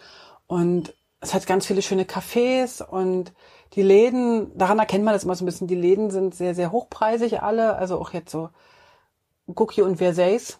Und 0.47 0.95
es 1.21 1.35
hat 1.35 1.47
ganz 1.47 1.67
viele 1.67 1.83
schöne 1.83 2.05
Cafés 2.05 2.83
und 2.85 3.33
die 3.75 3.83
Läden, 3.83 4.57
daran 4.59 4.79
erkennt 4.79 5.05
man 5.05 5.15
das 5.15 5.25
immer 5.25 5.35
so 5.35 5.45
ein 5.45 5.47
bisschen, 5.47 5.69
die 5.69 5.75
Läden 5.75 6.11
sind 6.11 6.35
sehr, 6.35 6.55
sehr 6.55 6.73
hochpreisig 6.73 7.43
alle, 7.43 7.77
also 7.77 7.99
auch 7.99 8.13
jetzt 8.13 8.31
so 8.33 8.51
Gucci 9.55 9.83
und 9.83 9.97
Versace, 9.97 10.59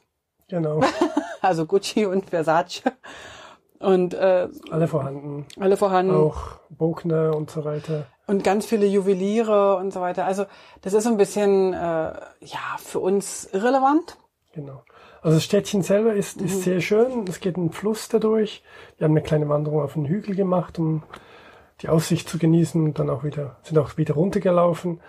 Genau. 0.49 0.81
also 1.41 1.67
Gucci 1.67 2.05
und 2.07 2.31
Versace 2.31 2.83
und 3.81 4.15
äh, 4.15 4.49
Alle 4.71 4.87
vorhanden. 4.87 5.47
alle 5.59 5.77
vorhanden 5.77 6.15
Auch 6.15 6.61
Bogner 6.71 7.35
und 7.35 7.51
so 7.51 7.65
weiter. 7.65 8.07
Und 8.33 8.43
ganz 8.45 8.67
viele 8.67 8.87
Juweliere 8.87 9.77
und 9.77 9.93
so 9.93 10.01
weiter. 10.01 10.25
Also 10.25 10.47
das 10.81 10.95
ist 10.95 11.05
so 11.05 11.11
ein 11.11 11.17
bisschen 11.19 11.73
äh, 11.75 11.77
ja 11.77 12.77
für 12.79 12.99
uns 12.99 13.49
irrelevant. 13.53 14.17
Genau. 14.55 14.83
Also 15.21 15.37
das 15.37 15.45
Städtchen 15.45 15.83
selber 15.83 16.15
ist, 16.15 16.41
Mhm. 16.41 16.47
ist 16.47 16.63
sehr 16.63 16.81
schön. 16.81 17.25
Es 17.29 17.41
geht 17.41 17.57
ein 17.57 17.71
Fluss 17.71 18.09
dadurch. 18.09 18.63
Wir 18.99 19.05
haben 19.05 19.13
eine 19.13 19.23
kleine 19.23 19.49
Wanderung 19.49 19.83
auf 19.83 19.93
den 19.95 20.07
Hügel 20.07 20.35
gemacht, 20.35 20.79
um 20.79 21.03
die 21.81 21.89
Aussicht 21.89 22.29
zu 22.29 22.39
genießen 22.39 22.83
und 22.83 22.99
dann 22.99 23.11
auch 23.11 23.23
wieder, 23.25 23.57
sind 23.63 23.79
auch 23.79 23.97
wieder 23.97 24.15
runtergelaufen. 24.15 25.01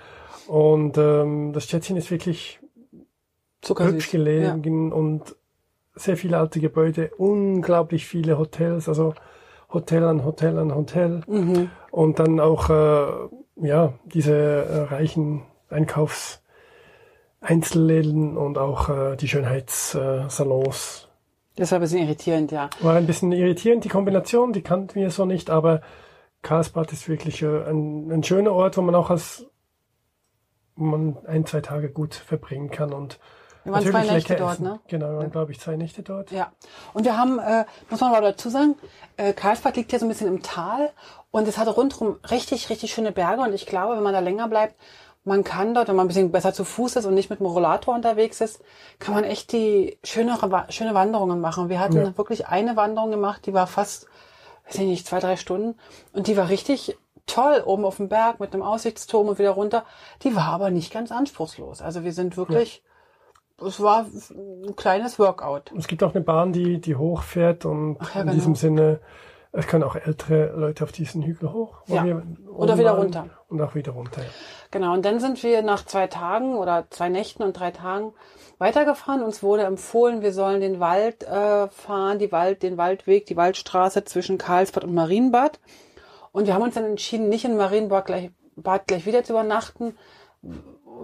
Und 0.47 0.97
ähm, 0.97 1.53
das 1.53 1.63
Städtchen 1.63 1.97
ist 1.97 2.11
wirklich 2.11 2.59
Zuckersüß. 3.61 3.93
hübsch 3.93 4.11
gelegen 4.11 4.91
und 4.91 5.35
sehr 5.95 6.17
viele 6.17 6.37
alte 6.37 6.59
Gebäude, 6.59 7.11
unglaublich 7.17 8.05
viele 8.05 8.37
Hotels, 8.37 8.89
also 8.89 9.13
Hotel 9.73 10.03
an 10.03 10.23
Hotel 10.23 10.57
an 10.59 10.73
Hotel. 10.73 11.21
Mhm. 11.27 11.69
Und 11.91 12.19
dann 12.19 12.39
auch 12.39 12.69
äh, 12.69 13.05
ja 13.55 13.93
diese 14.05 14.35
äh, 14.35 14.81
reichen 14.93 15.43
Einkaufs 15.69 16.43
Einzelläden 17.43 18.37
und 18.37 18.57
auch 18.57 18.89
äh, 18.89 19.15
die 19.17 19.27
Schönheitssalons. 19.27 21.09
Das 21.55 21.71
war 21.71 21.79
ein 21.79 21.81
bisschen 21.81 22.01
irritierend, 22.01 22.51
ja. 22.51 22.69
War 22.79 22.95
ein 22.95 23.05
bisschen 23.05 23.31
irritierend, 23.31 23.83
die 23.83 23.89
Kombination, 23.89 24.53
die 24.53 24.61
kannten 24.61 24.95
wir 24.95 25.11
so 25.11 25.25
nicht, 25.25 25.49
aber 25.49 25.81
Karlsbad 26.41 26.91
ist 26.93 27.07
wirklich 27.09 27.41
äh, 27.43 27.63
ein, 27.69 28.11
ein 28.11 28.23
schöner 28.23 28.53
Ort, 28.53 28.77
wo 28.77 28.81
man 28.81 28.95
auch 28.95 29.09
als 29.09 29.45
man 30.75 31.17
ein, 31.27 31.45
zwei 31.45 31.61
Tage 31.61 31.89
gut 31.89 32.15
verbringen 32.15 32.71
kann 32.71 32.93
und 32.93 33.19
Wir 33.63 33.73
waren 33.73 33.81
zwei 33.83 33.91
natürlich 33.91 34.11
Nächte 34.13 34.33
lecker 34.33 34.43
dort, 34.45 34.53
essen. 34.55 34.63
ne? 34.65 34.79
Genau, 34.87 35.09
wir 35.09 35.17
waren, 35.17 35.31
glaube 35.31 35.51
ich, 35.51 35.59
zwei 35.59 35.75
Nächte 35.75 36.03
dort. 36.03 36.31
Ja. 36.31 36.51
Und 36.93 37.05
wir 37.05 37.17
haben, 37.17 37.39
äh, 37.39 37.65
muss 37.89 38.01
man 38.01 38.13
aber 38.13 38.21
dazu 38.31 38.49
sagen, 38.49 38.75
äh, 39.17 39.33
Karlsbad 39.33 39.75
liegt 39.77 39.91
ja 39.91 39.99
so 39.99 40.05
ein 40.05 40.09
bisschen 40.09 40.27
im 40.27 40.41
Tal 40.43 40.91
und 41.31 41.47
es 41.47 41.57
hat 41.57 41.67
rundherum 41.75 42.19
richtig, 42.29 42.69
richtig 42.69 42.93
schöne 42.93 43.11
Berge 43.11 43.41
und 43.41 43.53
ich 43.53 43.65
glaube, 43.65 43.95
wenn 43.95 44.03
man 44.03 44.13
da 44.13 44.19
länger 44.19 44.47
bleibt, 44.47 44.75
man 45.25 45.45
kann 45.45 45.73
dort, 45.73 45.87
wenn 45.87 45.95
man 45.95 46.05
ein 46.05 46.09
bisschen 46.09 46.31
besser 46.33 46.53
zu 46.53 46.65
Fuß 46.65 46.97
ist 46.97 47.05
und 47.05 47.13
nicht 47.13 47.29
mit 47.29 47.39
dem 47.39 47.45
Rollator 47.45 47.95
unterwegs 47.95 48.41
ist, 48.41 48.61
kann 48.99 49.13
man 49.13 49.23
echt 49.23 49.53
die 49.53 49.97
schönere, 50.03 50.65
schöne 50.69 50.93
Wanderungen 50.93 51.39
machen. 51.39 51.69
Wir 51.69 51.79
hatten 51.79 51.95
Ja. 51.97 52.17
wirklich 52.17 52.47
eine 52.47 52.75
Wanderung 52.75 53.11
gemacht, 53.11 53.45
die 53.45 53.53
war 53.53 53.67
fast, 53.67 54.07
weiß 54.65 54.75
ich 54.75 54.81
nicht, 54.81 55.07
zwei, 55.07 55.19
drei 55.19 55.37
Stunden 55.37 55.79
und 56.11 56.27
die 56.27 56.35
war 56.35 56.49
richtig 56.49 56.97
toll, 57.25 57.63
oben 57.65 57.85
auf 57.85 57.95
dem 57.97 58.09
Berg 58.09 58.41
mit 58.41 58.53
einem 58.53 58.63
Aussichtsturm 58.63 59.29
und 59.29 59.39
wieder 59.39 59.51
runter. 59.51 59.85
Die 60.23 60.35
war 60.35 60.47
aber 60.47 60.71
nicht 60.71 60.91
ganz 60.91 61.09
anspruchslos. 61.13 61.81
Also 61.81 62.03
wir 62.03 62.11
sind 62.11 62.35
wirklich, 62.35 62.83
es 63.61 63.79
war 63.79 64.05
ein 64.31 64.75
kleines 64.75 65.19
Workout. 65.19 65.71
Es 65.77 65.87
gibt 65.87 66.03
auch 66.03 66.13
eine 66.13 66.23
Bahn, 66.23 66.53
die, 66.53 66.79
die 66.79 66.95
hochfährt 66.95 67.65
und 67.65 67.97
ja, 67.99 68.21
in 68.21 68.21
genau. 68.21 68.33
diesem 68.33 68.55
Sinne, 68.55 68.99
es 69.51 69.67
können 69.67 69.83
auch 69.83 69.95
ältere 69.95 70.53
Leute 70.57 70.83
auf 70.83 70.91
diesen 70.91 71.21
Hügel 71.21 71.53
hoch. 71.53 71.83
Ja. 71.85 72.05
Oder 72.47 72.77
wieder 72.77 72.93
runter. 72.93 73.27
Und 73.49 73.61
auch 73.61 73.75
wieder 73.75 73.91
runter. 73.91 74.21
ja. 74.21 74.29
Genau, 74.71 74.93
und 74.93 75.05
dann 75.05 75.19
sind 75.19 75.43
wir 75.43 75.61
nach 75.61 75.85
zwei 75.85 76.07
Tagen 76.07 76.55
oder 76.55 76.87
zwei 76.89 77.09
Nächten 77.09 77.43
und 77.43 77.53
drei 77.53 77.69
Tagen 77.69 78.13
weitergefahren. 78.57 79.21
Uns 79.21 79.43
wurde 79.43 79.63
empfohlen, 79.63 80.23
wir 80.23 80.33
sollen 80.33 80.61
den 80.61 80.79
Wald 80.79 81.23
äh, 81.23 81.67
fahren, 81.67 82.17
die 82.17 82.31
Wald, 82.31 82.63
den 82.63 82.77
Waldweg, 82.77 83.27
die 83.27 83.37
Waldstraße 83.37 84.03
zwischen 84.05 84.39
Karlsbad 84.39 84.83
und 84.83 84.95
Marienbad. 84.95 85.59
Und 86.31 86.47
wir 86.47 86.55
haben 86.55 86.63
uns 86.63 86.73
dann 86.73 86.85
entschieden, 86.85 87.29
nicht 87.29 87.45
in 87.45 87.55
Marienbad 87.55 88.05
gleich, 88.05 88.31
Bad 88.55 88.87
gleich 88.87 89.05
wieder 89.05 89.23
zu 89.23 89.33
übernachten. 89.33 89.95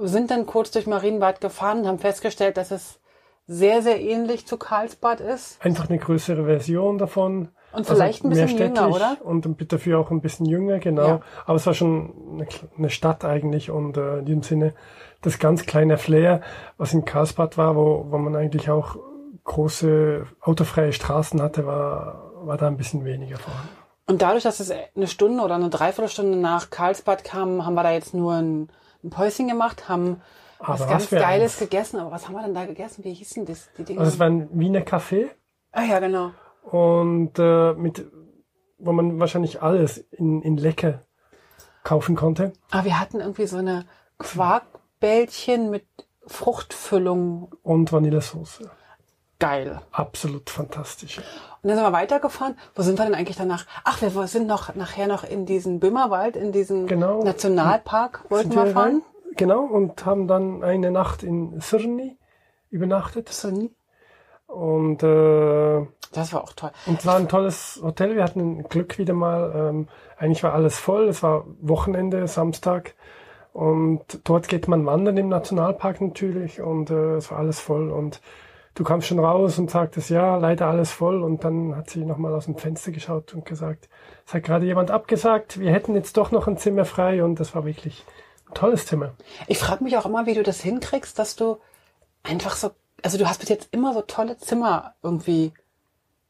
Sind 0.01 0.31
dann 0.31 0.45
kurz 0.45 0.71
durch 0.71 0.87
Marienbad 0.87 1.41
gefahren 1.41 1.79
und 1.79 1.87
haben 1.87 1.99
festgestellt, 1.99 2.57
dass 2.57 2.71
es 2.71 2.99
sehr, 3.47 3.81
sehr 3.81 3.99
ähnlich 3.99 4.45
zu 4.45 4.57
Karlsbad 4.57 5.21
ist. 5.21 5.63
Einfach 5.63 5.89
eine 5.89 5.97
größere 5.97 6.45
Version 6.45 6.97
davon. 6.97 7.49
Und 7.71 7.85
vielleicht 7.85 8.23
ein 8.23 8.29
mehr 8.29 8.45
bisschen 8.45 8.59
jünger, 8.75 8.89
oder? 8.89 9.17
Und 9.23 9.47
dafür 9.71 9.99
auch 9.99 10.11
ein 10.11 10.21
bisschen 10.21 10.45
jünger, 10.45 10.79
genau. 10.79 11.07
Ja. 11.07 11.21
Aber 11.45 11.55
es 11.55 11.65
war 11.65 11.73
schon 11.73 12.13
eine, 12.33 12.47
eine 12.77 12.89
Stadt 12.89 13.25
eigentlich 13.25 13.69
und 13.69 13.97
äh, 13.97 14.19
in 14.19 14.25
diesem 14.25 14.43
Sinne 14.43 14.73
das 15.21 15.39
ganz 15.39 15.65
kleine 15.65 15.97
Flair, 15.97 16.41
was 16.77 16.93
in 16.93 17.05
Karlsbad 17.05 17.57
war, 17.57 17.75
wo, 17.75 18.05
wo 18.09 18.17
man 18.17 18.35
eigentlich 18.35 18.69
auch 18.69 18.97
große 19.43 20.25
autofreie 20.41 20.93
Straßen 20.93 21.41
hatte, 21.41 21.65
war, 21.65 22.31
war 22.43 22.57
da 22.57 22.67
ein 22.67 22.77
bisschen 22.77 23.03
weniger 23.05 23.37
vorhanden. 23.37 23.69
Und 24.07 24.21
dadurch, 24.21 24.43
dass 24.43 24.59
es 24.59 24.71
eine 24.71 25.07
Stunde 25.07 25.43
oder 25.43 25.55
eine 25.55 25.69
Dreiviertelstunde 25.69 26.37
nach 26.37 26.69
Karlsbad 26.69 27.23
kam, 27.23 27.65
haben 27.65 27.75
wir 27.75 27.83
da 27.83 27.91
jetzt 27.91 28.13
nur 28.13 28.33
ein, 28.33 28.69
ein 29.03 29.09
Päuschen 29.09 29.47
gemacht, 29.47 29.87
haben 29.89 30.21
was 30.59 30.81
Aber 30.81 30.91
ganz 30.91 31.03
was 31.03 31.09
für 31.09 31.15
Geiles 31.17 31.53
eins. 31.53 31.59
gegessen. 31.59 31.99
Aber 31.99 32.11
was 32.11 32.27
haben 32.27 32.35
wir 32.35 32.43
denn 32.43 32.53
da 32.53 32.65
gegessen? 32.65 33.03
Wie 33.03 33.13
hießen 33.13 33.45
das, 33.45 33.69
die 33.77 33.83
Dinge? 33.83 33.99
Also 33.99 34.13
es 34.13 34.19
war 34.19 34.27
ein 34.27 34.49
Wiener 34.51 34.81
Café 34.81 35.29
ah 35.71 35.83
ja, 35.83 35.99
genau. 35.99 36.31
und 36.63 37.39
äh, 37.39 37.73
mit, 37.73 38.05
wo 38.77 38.91
man 38.91 39.19
wahrscheinlich 39.19 39.61
alles 39.61 39.97
in, 39.97 40.41
in 40.41 40.57
lecker 40.57 41.05
kaufen 41.83 42.15
konnte. 42.15 42.53
Aber 42.71 42.85
wir 42.85 42.99
hatten 42.99 43.19
irgendwie 43.21 43.47
so 43.47 43.57
eine 43.57 43.85
Quarkbällchen 44.17 45.69
mit 45.69 45.85
Fruchtfüllung. 46.27 47.55
Und 47.63 47.91
Vanillesoße. 47.91 48.69
Geil. 49.39 49.81
Absolut 49.91 50.49
fantastisch. 50.49 51.17
Und 51.61 51.69
dann 51.69 51.75
sind 51.77 51.85
wir 51.85 51.93
weitergefahren. 51.93 52.57
Wo 52.75 52.81
sind 52.81 52.99
wir 52.99 53.05
denn 53.05 53.15
eigentlich 53.15 53.37
danach? 53.37 53.65
Ach, 53.85 54.01
wir 54.01 54.09
sind 54.27 54.47
noch 54.47 54.75
nachher 54.75 55.07
noch 55.07 55.23
in 55.23 55.45
diesen 55.45 55.79
Böhmerwald, 55.79 56.35
in 56.35 56.51
diesen 56.51 56.87
Genau. 56.87 57.23
Nationalpark 57.23 58.25
wollten 58.29 58.51
wir 58.53 58.67
fahren. 58.67 58.77
rein? 58.77 59.01
Genau, 59.37 59.61
und 59.63 60.05
haben 60.05 60.27
dann 60.27 60.63
eine 60.63 60.91
Nacht 60.91 61.23
in 61.23 61.59
Syrni 61.61 62.17
übernachtet. 62.69 63.29
Und, 64.47 65.03
äh, 65.03 65.85
Das 66.11 66.33
war 66.33 66.43
auch 66.43 66.53
toll. 66.53 66.71
und 66.87 66.99
es 66.99 67.05
war 67.05 67.15
ein 67.15 67.29
tolles 67.29 67.79
Hotel. 67.83 68.15
Wir 68.15 68.23
hatten 68.23 68.63
Glück 68.63 68.97
wieder 68.97 69.13
mal. 69.13 69.53
Ähm, 69.55 69.87
eigentlich 70.17 70.43
war 70.43 70.53
alles 70.53 70.77
voll. 70.77 71.07
Es 71.07 71.23
war 71.23 71.45
Wochenende, 71.61 72.27
Samstag. 72.27 72.95
Und 73.53 74.19
dort 74.25 74.47
geht 74.47 74.67
man 74.67 74.85
wandern 74.85 75.17
im 75.17 75.29
Nationalpark 75.29 76.01
natürlich. 76.01 76.61
Und 76.61 76.89
äh, 76.89 77.15
es 77.15 77.31
war 77.31 77.37
alles 77.39 77.59
voll. 77.59 77.91
Und 77.91 78.21
du 78.75 78.83
kamst 78.83 79.07
schon 79.07 79.19
raus 79.19 79.57
und 79.59 79.69
sagtest, 79.69 80.09
ja, 80.09 80.37
leider 80.37 80.67
alles 80.67 80.91
voll. 80.91 81.23
Und 81.23 81.43
dann 81.43 81.75
hat 81.75 81.89
sie 81.89 82.05
nochmal 82.05 82.33
aus 82.33 82.45
dem 82.45 82.57
Fenster 82.57 82.91
geschaut 82.91 83.33
und 83.33 83.45
gesagt, 83.45 83.89
es 84.25 84.33
hat 84.33 84.43
gerade 84.43 84.65
jemand 84.65 84.91
abgesagt, 84.91 85.59
wir 85.59 85.71
hätten 85.71 85.95
jetzt 85.95 86.17
doch 86.17 86.31
noch 86.31 86.47
ein 86.47 86.57
Zimmer 86.57 86.85
frei. 86.85 87.23
Und 87.23 87.39
das 87.39 87.55
war 87.55 87.65
wirklich 87.65 88.05
ein 88.49 88.53
tolles 88.53 88.85
Zimmer. 88.85 89.13
Ich 89.47 89.59
frage 89.59 89.83
mich 89.83 89.97
auch 89.97 90.05
immer, 90.05 90.25
wie 90.25 90.33
du 90.33 90.43
das 90.43 90.61
hinkriegst, 90.61 91.17
dass 91.17 91.35
du 91.35 91.57
einfach 92.23 92.55
so, 92.55 92.71
also 93.03 93.17
du 93.17 93.27
hast 93.27 93.39
bis 93.39 93.49
jetzt 93.49 93.69
immer 93.71 93.93
so 93.93 94.01
tolle 94.01 94.37
Zimmer 94.37 94.93
irgendwie 95.03 95.53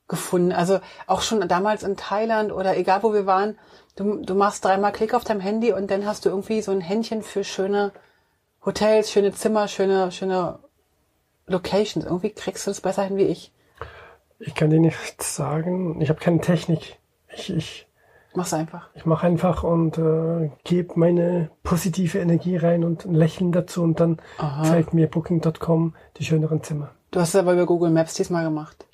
gefunden. 0.07 0.51
Also 0.51 0.79
auch 1.07 1.21
schon 1.21 1.47
damals 1.47 1.83
in 1.83 1.95
Thailand 1.95 2.51
oder 2.51 2.75
egal 2.75 3.03
wo 3.03 3.13
wir 3.13 3.25
waren, 3.25 3.57
du, 3.95 4.17
du 4.23 4.35
machst 4.35 4.65
dreimal 4.65 4.91
Klick 4.91 5.13
auf 5.13 5.23
deinem 5.23 5.39
Handy 5.39 5.71
und 5.71 5.89
dann 5.89 6.05
hast 6.05 6.25
du 6.25 6.29
irgendwie 6.29 6.61
so 6.61 6.71
ein 6.71 6.81
Händchen 6.81 7.21
für 7.21 7.43
schöne 7.43 7.93
Hotels, 8.65 9.11
schöne 9.11 9.31
Zimmer, 9.33 9.67
schöne, 9.67 10.11
schöne 10.11 10.59
Locations. 11.49 12.05
Irgendwie 12.05 12.29
kriegst 12.29 12.65
du 12.65 12.71
das 12.71 12.81
besser 12.81 13.03
hin 13.03 13.17
wie 13.17 13.23
ich. 13.23 13.51
Ich 14.39 14.55
kann 14.55 14.69
dir 14.69 14.79
nichts 14.79 15.35
sagen. 15.35 15.99
Ich 16.01 16.09
habe 16.09 16.19
keine 16.19 16.39
Technik. 16.39 16.97
Ich, 17.35 17.49
ich, 17.49 17.87
Mach's 18.33 18.53
einfach. 18.53 18.89
ich 18.93 19.05
mache 19.05 19.27
einfach 19.27 19.63
und 19.63 19.97
äh, 19.97 20.49
gebe 20.63 20.97
meine 20.97 21.49
positive 21.63 22.19
Energie 22.19 22.55
rein 22.55 22.83
und 22.83 23.05
ein 23.05 23.13
Lächeln 23.13 23.51
dazu 23.51 23.83
und 23.83 23.99
dann 23.99 24.19
zeigt 24.63 24.93
mir 24.93 25.07
Booking.com 25.07 25.95
die 26.17 26.25
schöneren 26.25 26.63
Zimmer. 26.63 26.91
Du 27.11 27.19
hast 27.19 27.29
es 27.29 27.35
aber 27.35 27.53
über 27.53 27.65
Google 27.65 27.89
Maps 27.91 28.13
diesmal 28.13 28.43
gemacht. 28.45 28.85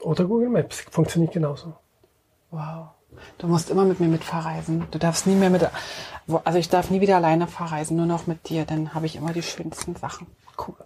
Oder 0.00 0.24
Google 0.24 0.48
Maps. 0.48 0.80
Funktioniert 0.90 1.32
genauso. 1.32 1.74
Wow. 2.50 2.88
Du 3.38 3.46
musst 3.46 3.70
immer 3.70 3.84
mit 3.84 4.00
mir 4.00 4.08
mit 4.08 4.24
verreisen. 4.24 4.84
Du 4.90 4.98
darfst 4.98 5.26
nie 5.26 5.34
mehr 5.34 5.50
mit, 5.50 5.68
also 6.44 6.58
ich 6.58 6.68
darf 6.68 6.90
nie 6.90 7.00
wieder 7.00 7.16
alleine 7.16 7.46
verreisen, 7.46 7.96
nur 7.96 8.06
noch 8.06 8.26
mit 8.26 8.48
dir. 8.48 8.64
Dann 8.64 8.94
habe 8.94 9.06
ich 9.06 9.16
immer 9.16 9.32
die 9.32 9.42
schönsten 9.42 9.96
Sachen. 9.96 10.26
Cool. 10.56 10.76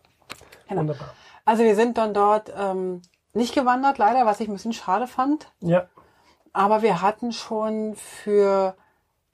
Genau. 0.73 0.83
Wunderbar. 0.83 1.15
Also 1.45 1.65
wir 1.65 1.75
sind 1.75 1.99
dann 1.99 2.15
dort 2.15 2.53
ähm, 2.57 3.03
nicht 3.33 3.55
gewandert, 3.55 3.99
leider, 3.99 4.27
was 4.27 4.41
ich 4.41 4.49
ein 4.49 4.53
bisschen 4.55 4.73
schade 4.73 5.07
fand. 5.07 5.51
Ja, 5.61 5.87
Aber 6.53 6.83
wir 6.83 7.03
hatten 7.03 7.33
schon 7.33 7.95
für 7.97 8.77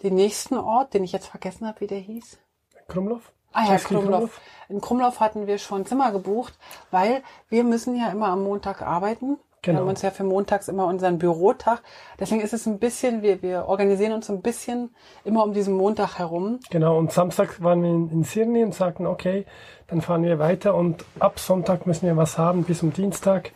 den 0.03 0.15
nächsten 0.15 0.57
Ort, 0.57 0.95
den 0.95 1.05
ich 1.05 1.13
jetzt 1.13 1.27
vergessen 1.27 1.67
habe, 1.67 1.81
wie 1.81 1.87
der 1.87 1.99
hieß. 1.99 2.39
Krumlov? 2.87 3.33
Ah 3.53 3.65
ja, 3.65 3.77
Krumlov. 3.79 4.41
In 4.69 4.81
Krumlov 4.81 5.21
hatten 5.21 5.47
wir 5.47 5.59
schon 5.59 5.87
Zimmer 5.87 6.13
gebucht, 6.13 6.55
weil 6.91 7.23
wir 7.49 7.65
müssen 7.65 7.97
ja 7.97 8.11
immer 8.11 8.29
am 8.29 8.45
Montag 8.45 8.83
arbeiten. 8.83 9.39
Wir 9.63 9.73
Genau. 9.73 9.81
haben 9.81 9.89
uns 9.89 10.03
ja 10.03 10.11
für 10.11 10.25
montags 10.25 10.69
immer 10.69 10.87
unseren 10.87 11.19
Bürotag. 11.19 11.83
Deswegen 12.21 12.41
ist 12.41 12.53
es 12.53 12.67
ein 12.67 12.79
bisschen, 12.79 13.23
wir, 13.23 13.43
wir 13.43 13.67
organisieren 13.67 14.13
uns 14.13 14.31
ein 14.31 14.41
bisschen 14.41 14.95
immer 15.25 15.43
um 15.43 15.53
diesen 15.53 15.75
Montag 15.77 16.19
herum. 16.19 16.61
Genau, 16.71 16.97
und 16.97 17.13
Samstag 17.13 17.61
waren 17.63 17.83
wir 17.83 17.91
in, 17.91 18.09
in 18.11 18.23
Sirni 18.25 18.63
und 18.63 18.75
sagten, 18.75 19.07
okay, 19.07 19.47
dann 19.89 20.01
fahren 20.01 20.23
wir 20.23 20.39
weiter 20.39 20.75
und 20.75 21.05
ab 21.19 21.39
Sonntag 21.41 21.87
müssen 21.87 22.07
wir 22.07 22.17
was 22.17 22.39
haben 22.39 22.65
bis 22.65 22.79
zum 22.79 22.93
Dienstag. 22.93 23.53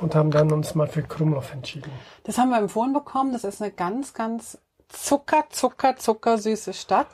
und 0.00 0.14
haben 0.16 0.32
dann 0.32 0.50
uns 0.50 0.74
mal 0.74 0.88
für 0.88 1.02
Krumlov 1.02 1.52
entschieden. 1.52 1.92
Das 2.24 2.36
haben 2.38 2.48
wir 2.50 2.58
empfohlen 2.58 2.92
bekommen. 2.92 3.32
Das 3.32 3.44
ist 3.44 3.62
eine 3.62 3.70
ganz, 3.70 4.12
ganz 4.12 4.58
zucker, 4.88 5.44
zucker, 5.50 5.94
zuckersüße 5.96 6.72
Stadt. 6.72 7.06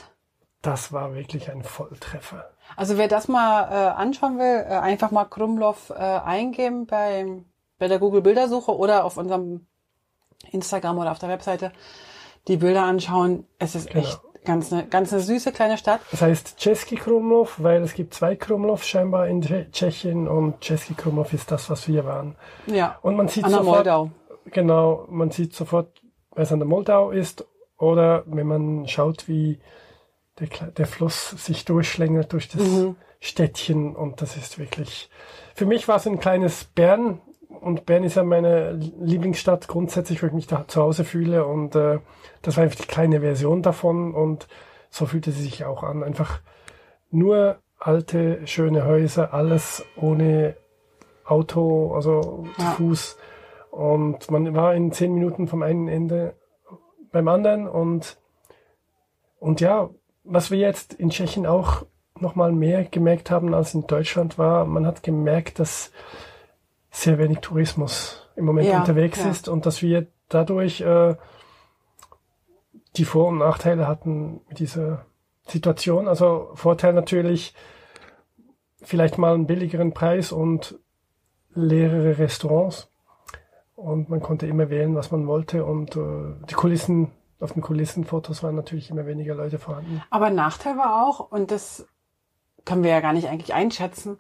Das 0.62 0.90
war 0.92 1.14
wirklich 1.14 1.50
ein 1.50 1.62
Volltreffer. 1.62 2.48
Also 2.76 2.96
wer 2.96 3.08
das 3.08 3.28
mal 3.28 3.64
äh, 3.64 3.74
anschauen 4.00 4.38
will, 4.38 4.64
äh, 4.66 4.78
einfach 4.78 5.10
mal 5.10 5.24
Krumlov 5.26 5.90
äh, 5.90 5.94
eingeben 5.94 6.86
bei, 6.86 7.26
bei 7.80 7.88
der 7.88 7.98
Google 7.98 8.22
Bildersuche 8.22 8.76
oder 8.76 9.04
auf 9.04 9.16
unserem 9.16 9.66
Instagram 10.52 10.98
oder 10.98 11.10
auf 11.10 11.18
der 11.18 11.28
Webseite 11.28 11.72
die 12.48 12.56
Bilder 12.56 12.84
anschauen. 12.84 13.46
Es 13.58 13.74
ist 13.74 13.90
Genau. 13.90 14.04
echt 14.04 14.20
ganz 14.44 14.72
eine, 14.72 14.86
ganz 14.86 15.12
eine 15.12 15.20
süße 15.22 15.52
kleine 15.52 15.76
Stadt. 15.76 16.00
Das 16.12 16.22
heißt 16.22 16.56
Český 16.58 16.96
Krumlov, 16.96 17.56
weil 17.58 17.82
es 17.82 17.94
gibt 17.94 18.14
zwei 18.14 18.36
Krumlov 18.36 18.84
scheinbar 18.84 19.26
in 19.28 19.42
Tsche- 19.42 19.70
Tschechien 19.72 20.28
und 20.28 20.60
Český 20.62 20.94
Krumlov 20.94 21.32
ist 21.32 21.50
das, 21.50 21.68
was 21.68 21.88
wir 21.88 22.04
waren. 22.04 22.36
Ja. 22.66 22.98
Und 23.02 23.16
man 23.16 23.28
sieht 23.28 23.44
An 23.44 23.50
der 23.50 23.58
sofort, 23.60 23.76
Moldau. 23.86 24.10
genau, 24.46 25.06
man 25.10 25.30
sieht 25.30 25.54
sofort, 25.54 26.00
wer 26.34 26.44
es 26.44 26.52
an 26.52 26.60
der 26.60 26.68
Moldau 26.68 27.10
ist 27.10 27.46
oder 27.78 28.22
wenn 28.26 28.46
man 28.46 28.88
schaut, 28.88 29.28
wie 29.28 29.58
der, 30.38 30.48
der 30.70 30.86
Fluss 30.86 31.30
sich 31.30 31.64
durchschlängelt 31.66 32.32
durch 32.32 32.48
das 32.48 32.62
Mhm. 32.62 32.96
Städtchen 33.20 33.94
und 33.94 34.22
das 34.22 34.38
ist 34.38 34.58
wirklich, 34.58 35.10
für 35.54 35.66
mich 35.66 35.86
war 35.88 35.96
es 35.96 36.06
ein 36.06 36.18
kleines 36.20 36.64
Bern 36.64 37.20
und 37.60 37.86
Bern 37.86 38.04
ist 38.04 38.16
ja 38.16 38.24
meine 38.24 38.72
Lieblingsstadt 38.72 39.68
grundsätzlich, 39.68 40.22
wo 40.22 40.26
ich 40.26 40.32
mich 40.32 40.46
da 40.46 40.66
zu 40.66 40.82
Hause 40.82 41.04
fühle 41.04 41.44
und 41.44 41.74
äh, 41.74 41.98
das 42.42 42.56
war 42.56 42.64
einfach 42.64 42.80
die 42.80 42.86
kleine 42.86 43.20
Version 43.20 43.62
davon 43.62 44.14
und 44.14 44.48
so 44.90 45.06
fühlte 45.06 45.30
sie 45.30 45.42
sich 45.42 45.64
auch 45.64 45.82
an. 45.82 46.02
Einfach 46.02 46.40
nur 47.10 47.58
alte, 47.78 48.46
schöne 48.46 48.84
Häuser, 48.84 49.32
alles 49.32 49.84
ohne 49.96 50.56
Auto, 51.24 51.94
also 51.94 52.46
zu 52.56 52.62
Ja. 52.62 52.70
Fuß. 52.72 53.18
Und 53.70 54.30
man 54.30 54.54
war 54.54 54.74
in 54.74 54.92
zehn 54.92 55.14
Minuten 55.14 55.46
vom 55.46 55.62
einen 55.62 55.88
Ende 55.88 56.34
beim 57.12 57.28
anderen 57.28 57.68
und, 57.68 58.18
und 59.38 59.60
ja, 59.60 59.90
was 60.24 60.50
wir 60.50 60.58
jetzt 60.58 60.94
in 60.94 61.10
Tschechien 61.10 61.46
auch 61.46 61.84
nochmal 62.18 62.52
mehr 62.52 62.84
gemerkt 62.84 63.30
haben 63.30 63.54
als 63.54 63.74
in 63.74 63.86
Deutschland 63.86 64.38
war, 64.38 64.66
man 64.66 64.86
hat 64.86 65.02
gemerkt, 65.02 65.58
dass 65.58 65.92
sehr 66.90 67.18
wenig 67.18 67.38
Tourismus 67.38 68.28
im 68.36 68.44
Moment 68.44 68.68
Ja, 68.68 68.78
unterwegs 68.80 69.20
ja. 69.20 69.30
ist 69.30 69.48
und 69.48 69.66
dass 69.66 69.82
wir 69.82 70.06
dadurch 70.28 70.80
äh, 70.80 71.16
die 72.96 73.04
Vor- 73.04 73.28
und 73.28 73.38
Nachteile 73.38 73.86
hatten 73.86 74.40
mit 74.48 74.58
dieser 74.58 75.06
Situation. 75.46 76.08
Also 76.08 76.50
Vorteil 76.54 76.92
natürlich 76.92 77.54
vielleicht 78.82 79.18
mal 79.18 79.34
einen 79.34 79.46
billigeren 79.46 79.92
Preis 79.92 80.32
und 80.32 80.78
leere 81.54 82.18
Restaurants. 82.18 82.88
Und 83.74 84.10
man 84.10 84.20
konnte 84.20 84.46
immer 84.46 84.68
wählen, 84.70 84.94
was 84.94 85.10
man 85.10 85.26
wollte. 85.26 85.64
Und 85.64 85.96
äh, 85.96 86.34
die 86.48 86.54
Kulissen, 86.54 87.12
auf 87.40 87.52
den 87.52 87.62
Kulissenfotos 87.62 88.42
waren 88.42 88.54
natürlich 88.54 88.90
immer 88.90 89.06
weniger 89.06 89.34
Leute 89.34 89.58
vorhanden. 89.58 90.02
Aber 90.10 90.30
Nachteil 90.30 90.76
war 90.76 91.06
auch, 91.06 91.30
und 91.30 91.50
das 91.50 91.86
können 92.64 92.82
wir 92.82 92.90
ja 92.90 93.00
gar 93.00 93.14
nicht 93.14 93.28
eigentlich 93.28 93.54
einschätzen, 93.54 94.18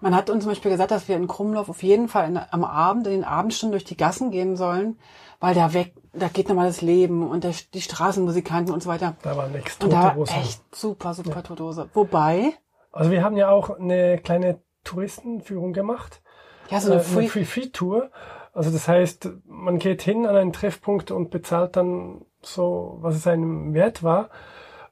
man 0.00 0.14
hat 0.14 0.30
uns 0.30 0.44
zum 0.44 0.52
Beispiel 0.52 0.70
gesagt, 0.70 0.90
dass 0.90 1.08
wir 1.08 1.16
in 1.16 1.28
Krumlov 1.28 1.68
auf 1.68 1.82
jeden 1.82 2.08
Fall 2.08 2.28
in, 2.28 2.38
am 2.38 2.64
Abend, 2.64 3.06
in 3.06 3.12
den 3.12 3.24
Abendstunden 3.24 3.72
durch 3.72 3.84
die 3.84 3.96
Gassen 3.96 4.30
gehen 4.30 4.56
sollen, 4.56 4.98
weil 5.40 5.54
da 5.54 5.72
weg, 5.72 5.94
da 6.12 6.28
geht 6.28 6.48
nochmal 6.48 6.66
das 6.66 6.80
Leben 6.80 7.28
und 7.28 7.44
der, 7.44 7.54
die 7.74 7.80
Straßenmusikanten 7.80 8.72
und 8.72 8.82
so 8.82 8.88
weiter. 8.88 9.16
Da 9.22 9.36
war 9.36 9.48
nichts 9.48 9.74
Und 9.74 9.90
tote 9.90 9.94
da 9.94 10.16
war 10.16 10.38
echt 10.38 10.62
super, 10.74 11.14
super 11.14 11.42
tote 11.42 11.64
Hose. 11.64 11.88
Wobei, 11.94 12.54
Also 12.92 13.10
wir 13.10 13.22
haben 13.22 13.36
ja 13.36 13.50
auch 13.50 13.70
eine 13.70 14.18
kleine 14.18 14.60
Touristenführung 14.84 15.72
gemacht. 15.72 16.22
ja, 16.70 16.80
so 16.80 16.88
äh, 16.88 16.92
eine 16.92 17.02
eine 17.02 17.04
Free, 17.04 17.28
Free-Free-Tour. 17.28 18.10
Also 18.52 18.70
das 18.70 18.88
heißt, 18.88 19.30
man 19.46 19.78
geht 19.78 20.02
hin 20.02 20.26
an 20.26 20.36
einen 20.36 20.52
Treffpunkt 20.52 21.10
und 21.10 21.30
bezahlt 21.30 21.76
dann 21.76 22.24
so, 22.42 22.98
was 23.00 23.14
es 23.14 23.26
einem 23.26 23.74
wert 23.74 24.02
war. 24.02 24.30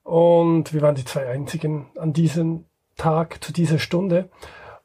Und 0.04 0.72
wir 0.72 0.80
waren 0.80 0.94
die 0.94 1.04
zwei 1.04 1.28
einzigen 1.28 1.90
an 1.98 2.12
diesem 2.12 2.66
Tag 2.96 3.42
zu 3.42 3.52
dieser 3.52 3.78
Stunde. 3.78 4.30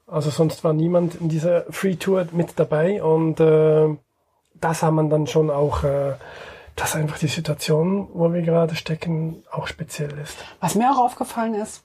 Also 0.08 0.30
sonst 0.30 0.64
war 0.64 0.74
niemand 0.74 1.16
in 1.16 1.30
dieser 1.30 1.66
Free-Tour 1.72 2.28
mit 2.32 2.60
dabei. 2.60 3.04
Und 3.04 3.40
äh, 3.40 3.96
das 4.56 4.84
haben 4.84 4.96
man 4.96 5.10
dann 5.10 5.28
schon 5.28 5.50
auch, 5.50 5.84
äh, 5.84 6.14
dass 6.76 6.96
einfach 6.96 7.18
die 7.20 7.28
Situation, 7.28 8.10
wo 8.14 8.34
wir 8.34 8.42
gerade 8.42 8.76
stecken, 8.76 9.44
auch 9.52 9.68
speziell 9.68 10.18
ist. 10.20 10.38
Was 10.60 10.76
mir 10.76 10.92
auch 10.92 11.00
aufgefallen 11.00 11.56
ist, 11.56 11.84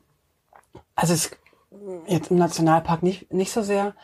also 0.94 1.14
es 1.14 1.31
jetzt 2.07 2.31
im 2.31 2.38
Nationalpark 2.38 3.02
nicht, 3.02 3.33
nicht 3.33 3.52
so 3.52 3.62
sehr, 3.62 3.94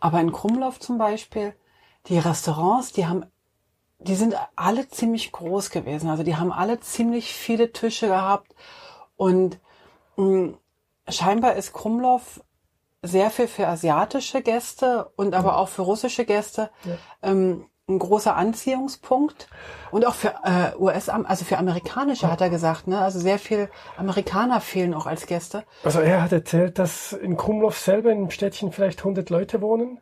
aber 0.00 0.20
in 0.20 0.32
Krumlov 0.32 0.78
zum 0.80 0.98
Beispiel, 0.98 1.54
die 2.06 2.18
Restaurants, 2.18 2.92
die 2.92 3.06
haben, 3.06 3.26
die 3.98 4.14
sind 4.14 4.34
alle 4.56 4.88
ziemlich 4.88 5.32
groß 5.32 5.70
gewesen. 5.70 6.08
Also 6.08 6.22
die 6.22 6.36
haben 6.36 6.52
alle 6.52 6.80
ziemlich 6.80 7.32
viele 7.34 7.72
Tische 7.72 8.06
gehabt 8.06 8.54
und 9.16 9.58
mh, 10.16 10.54
scheinbar 11.08 11.54
ist 11.54 11.72
Krumlov 11.72 12.40
sehr 13.02 13.30
viel 13.30 13.48
für 13.48 13.68
asiatische 13.68 14.42
Gäste 14.42 15.10
und 15.16 15.34
aber 15.34 15.56
auch 15.58 15.68
für 15.68 15.82
russische 15.82 16.24
Gäste 16.24 16.70
ähm, 17.22 17.66
ein 17.88 17.98
großer 17.98 18.36
Anziehungspunkt 18.36 19.48
und 19.90 20.06
auch 20.06 20.14
für 20.14 20.34
äh, 20.44 20.76
US, 20.78 21.08
also 21.08 21.44
für 21.44 21.56
amerikanische 21.56 22.30
hat 22.30 22.40
er 22.40 22.50
gesagt, 22.50 22.86
ne? 22.86 23.00
Also 23.00 23.18
sehr 23.18 23.38
viel 23.38 23.70
Amerikaner 23.96 24.60
fehlen 24.60 24.92
auch 24.92 25.06
als 25.06 25.26
Gäste. 25.26 25.64
Also 25.84 26.00
er 26.00 26.22
hat 26.22 26.32
erzählt, 26.32 26.78
dass 26.78 27.12
in 27.14 27.36
Krumlov 27.36 27.78
selber 27.78 28.12
im 28.12 28.30
Städtchen 28.30 28.72
vielleicht 28.72 28.98
100 29.00 29.30
Leute 29.30 29.62
wohnen. 29.62 30.00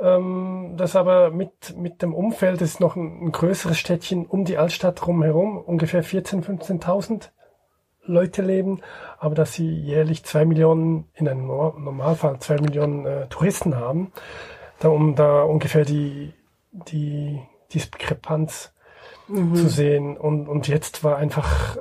Ähm, 0.00 0.74
das 0.76 0.96
aber 0.96 1.30
mit, 1.30 1.76
mit 1.76 2.02
dem 2.02 2.14
Umfeld 2.14 2.60
ist 2.62 2.80
noch 2.80 2.96
ein, 2.96 3.26
ein 3.26 3.32
größeres 3.32 3.78
Städtchen 3.78 4.26
um 4.26 4.44
die 4.44 4.56
Altstadt 4.56 5.06
rumherum, 5.06 5.58
ungefähr 5.58 6.02
14.000, 6.02 6.80
15.000 6.80 7.28
Leute 8.10 8.42
leben, 8.42 8.80
aber 9.18 9.34
dass 9.34 9.52
sie 9.54 9.68
jährlich 9.68 10.24
zwei 10.24 10.44
Millionen, 10.44 11.06
in 11.14 11.28
einem 11.28 11.46
Nor- 11.46 11.78
Normalfall 11.78 12.38
zwei 12.40 12.56
Millionen 12.56 13.06
äh, 13.06 13.26
Touristen 13.28 13.76
haben, 13.76 14.12
da, 14.80 14.88
um 14.88 15.14
da 15.14 15.42
ungefähr 15.42 15.84
die, 15.84 16.32
die 16.72 17.40
Diskrepanz 17.72 18.72
zu 19.54 19.68
sehen. 19.68 20.16
Und, 20.16 20.48
und 20.48 20.66
jetzt 20.66 21.04
war 21.04 21.16
einfach 21.16 21.78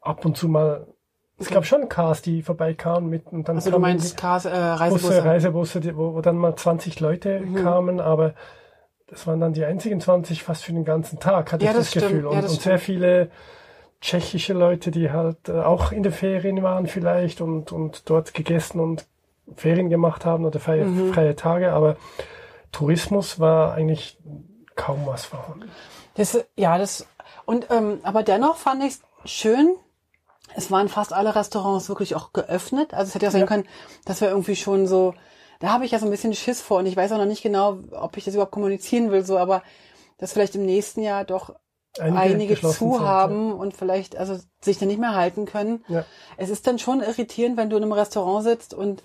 ab 0.00 0.24
und 0.24 0.36
zu 0.36 0.48
mal, 0.48 0.86
es 1.38 1.48
gab 1.50 1.66
schon 1.66 1.88
Cars, 1.88 2.22
die 2.22 2.42
vorbeikamen 2.42 3.10
mit 3.10 3.26
und 3.26 3.48
dann 3.48 3.56
Also 3.56 3.70
du 3.70 3.78
meinst 3.78 4.16
Cars, 4.16 4.44
äh, 4.46 4.50
Reisebusse. 4.56 5.06
Busse, 5.08 5.24
Reisebusse, 5.24 5.80
die, 5.80 5.96
wo, 5.96 6.14
wo 6.14 6.20
dann 6.20 6.36
mal 6.38 6.54
20 6.56 7.00
Leute 7.00 7.40
Mhm. 7.40 7.56
kamen, 7.56 8.00
aber 8.00 8.34
das 9.08 9.26
waren 9.26 9.40
dann 9.40 9.52
die 9.52 9.64
einzigen 9.64 10.00
20 10.00 10.42
fast 10.42 10.64
für 10.64 10.72
den 10.72 10.84
ganzen 10.84 11.18
Tag, 11.20 11.52
hatte 11.52 11.64
Ja, 11.64 11.72
ich 11.72 11.76
das, 11.76 11.90
das. 11.90 12.02
Gefühl. 12.04 12.22
Ja, 12.24 12.28
Und, 12.30 12.42
das 12.42 12.52
und 12.52 12.62
sehr 12.62 12.78
viele 12.78 13.30
tschechische 14.00 14.52
Leute, 14.52 14.90
die 14.90 15.10
halt 15.10 15.48
äh, 15.48 15.60
auch 15.60 15.92
in 15.92 16.02
den 16.02 16.12
Ferien 16.12 16.62
waren 16.62 16.86
vielleicht 16.86 17.40
und, 17.40 17.72
und 17.72 18.08
dort 18.10 18.34
gegessen 18.34 18.80
und 18.80 19.06
Ferien 19.54 19.90
gemacht 19.90 20.24
haben 20.24 20.44
oder 20.44 20.60
freie, 20.60 20.84
Mhm. 20.84 21.12
freie 21.12 21.36
Tage, 21.36 21.72
aber 21.72 21.96
Tourismus 22.72 23.40
war 23.40 23.74
eigentlich 23.74 24.18
kaum 24.74 25.06
was 25.06 25.24
vorhanden. 25.24 25.70
Das, 26.14 26.44
ja, 26.56 26.78
das, 26.78 27.06
und, 27.44 27.66
ähm, 27.70 28.00
aber 28.02 28.22
dennoch 28.22 28.56
fand 28.56 28.82
ich 28.82 28.94
es 28.94 29.02
schön. 29.30 29.76
Es 30.54 30.70
waren 30.70 30.88
fast 30.88 31.12
alle 31.12 31.34
Restaurants 31.34 31.88
wirklich 31.88 32.14
auch 32.14 32.32
geöffnet. 32.32 32.94
Also 32.94 33.08
es 33.08 33.14
hätte 33.14 33.24
ja 33.26 33.30
sein 33.30 33.42
Ja. 33.42 33.46
können, 33.46 33.66
dass 34.04 34.20
wir 34.20 34.28
irgendwie 34.28 34.56
schon 34.56 34.86
so, 34.86 35.14
da 35.60 35.68
habe 35.72 35.84
ich 35.84 35.90
ja 35.92 35.98
so 35.98 36.06
ein 36.06 36.10
bisschen 36.10 36.34
Schiss 36.34 36.60
vor 36.60 36.78
und 36.78 36.86
ich 36.86 36.96
weiß 36.96 37.12
auch 37.12 37.18
noch 37.18 37.24
nicht 37.26 37.42
genau, 37.42 37.78
ob 37.92 38.16
ich 38.16 38.24
das 38.24 38.34
überhaupt 38.34 38.52
kommunizieren 38.52 39.10
will, 39.10 39.24
so, 39.24 39.38
aber 39.38 39.62
dass 40.18 40.32
vielleicht 40.32 40.54
im 40.54 40.64
nächsten 40.64 41.02
Jahr 41.02 41.24
doch 41.24 41.54
einige, 42.00 42.54
geschlossen 42.54 42.92
zu 42.92 43.00
haben 43.00 43.52
und 43.52 43.74
vielleicht 43.76 44.16
also 44.16 44.38
sich 44.60 44.78
dann 44.78 44.88
nicht 44.88 45.00
mehr 45.00 45.14
halten 45.14 45.46
können. 45.46 45.84
Ja. 45.88 46.04
Es 46.36 46.50
ist 46.50 46.66
dann 46.66 46.78
schon 46.78 47.00
irritierend, 47.00 47.56
wenn 47.56 47.70
du 47.70 47.76
in 47.76 47.82
einem 47.82 47.92
Restaurant 47.92 48.44
sitzt 48.44 48.74
und 48.74 49.02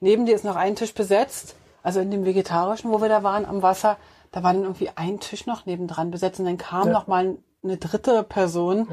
neben 0.00 0.26
dir 0.26 0.34
ist 0.34 0.44
noch 0.44 0.56
ein 0.56 0.76
Tisch 0.76 0.94
besetzt, 0.94 1.56
also 1.82 2.00
in 2.00 2.10
dem 2.10 2.24
vegetarischen, 2.24 2.90
wo 2.90 3.00
wir 3.00 3.08
da 3.08 3.22
waren, 3.22 3.44
am 3.44 3.62
Wasser, 3.62 3.96
da 4.32 4.42
war 4.42 4.52
dann 4.52 4.62
irgendwie 4.62 4.90
ein 4.94 5.20
Tisch 5.20 5.46
noch 5.46 5.66
nebendran 5.66 6.10
besetzt 6.10 6.40
und 6.40 6.46
dann 6.46 6.58
kam 6.58 6.88
Ja. 6.88 6.92
noch 6.92 7.06
mal 7.06 7.36
eine 7.62 7.76
dritte 7.76 8.22
Person 8.22 8.88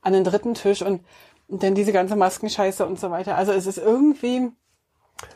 an 0.00 0.12
den 0.12 0.24
dritten 0.24 0.54
Tisch 0.54 0.82
und, 0.82 1.04
und 1.48 1.62
dann 1.62 1.74
diese 1.74 1.92
ganze 1.92 2.16
Maskenscheiße 2.16 2.86
und 2.86 2.98
so 2.98 3.10
weiter. 3.10 3.36
Also 3.36 3.52
es 3.52 3.66
ist 3.66 3.78
irgendwie 3.78 4.50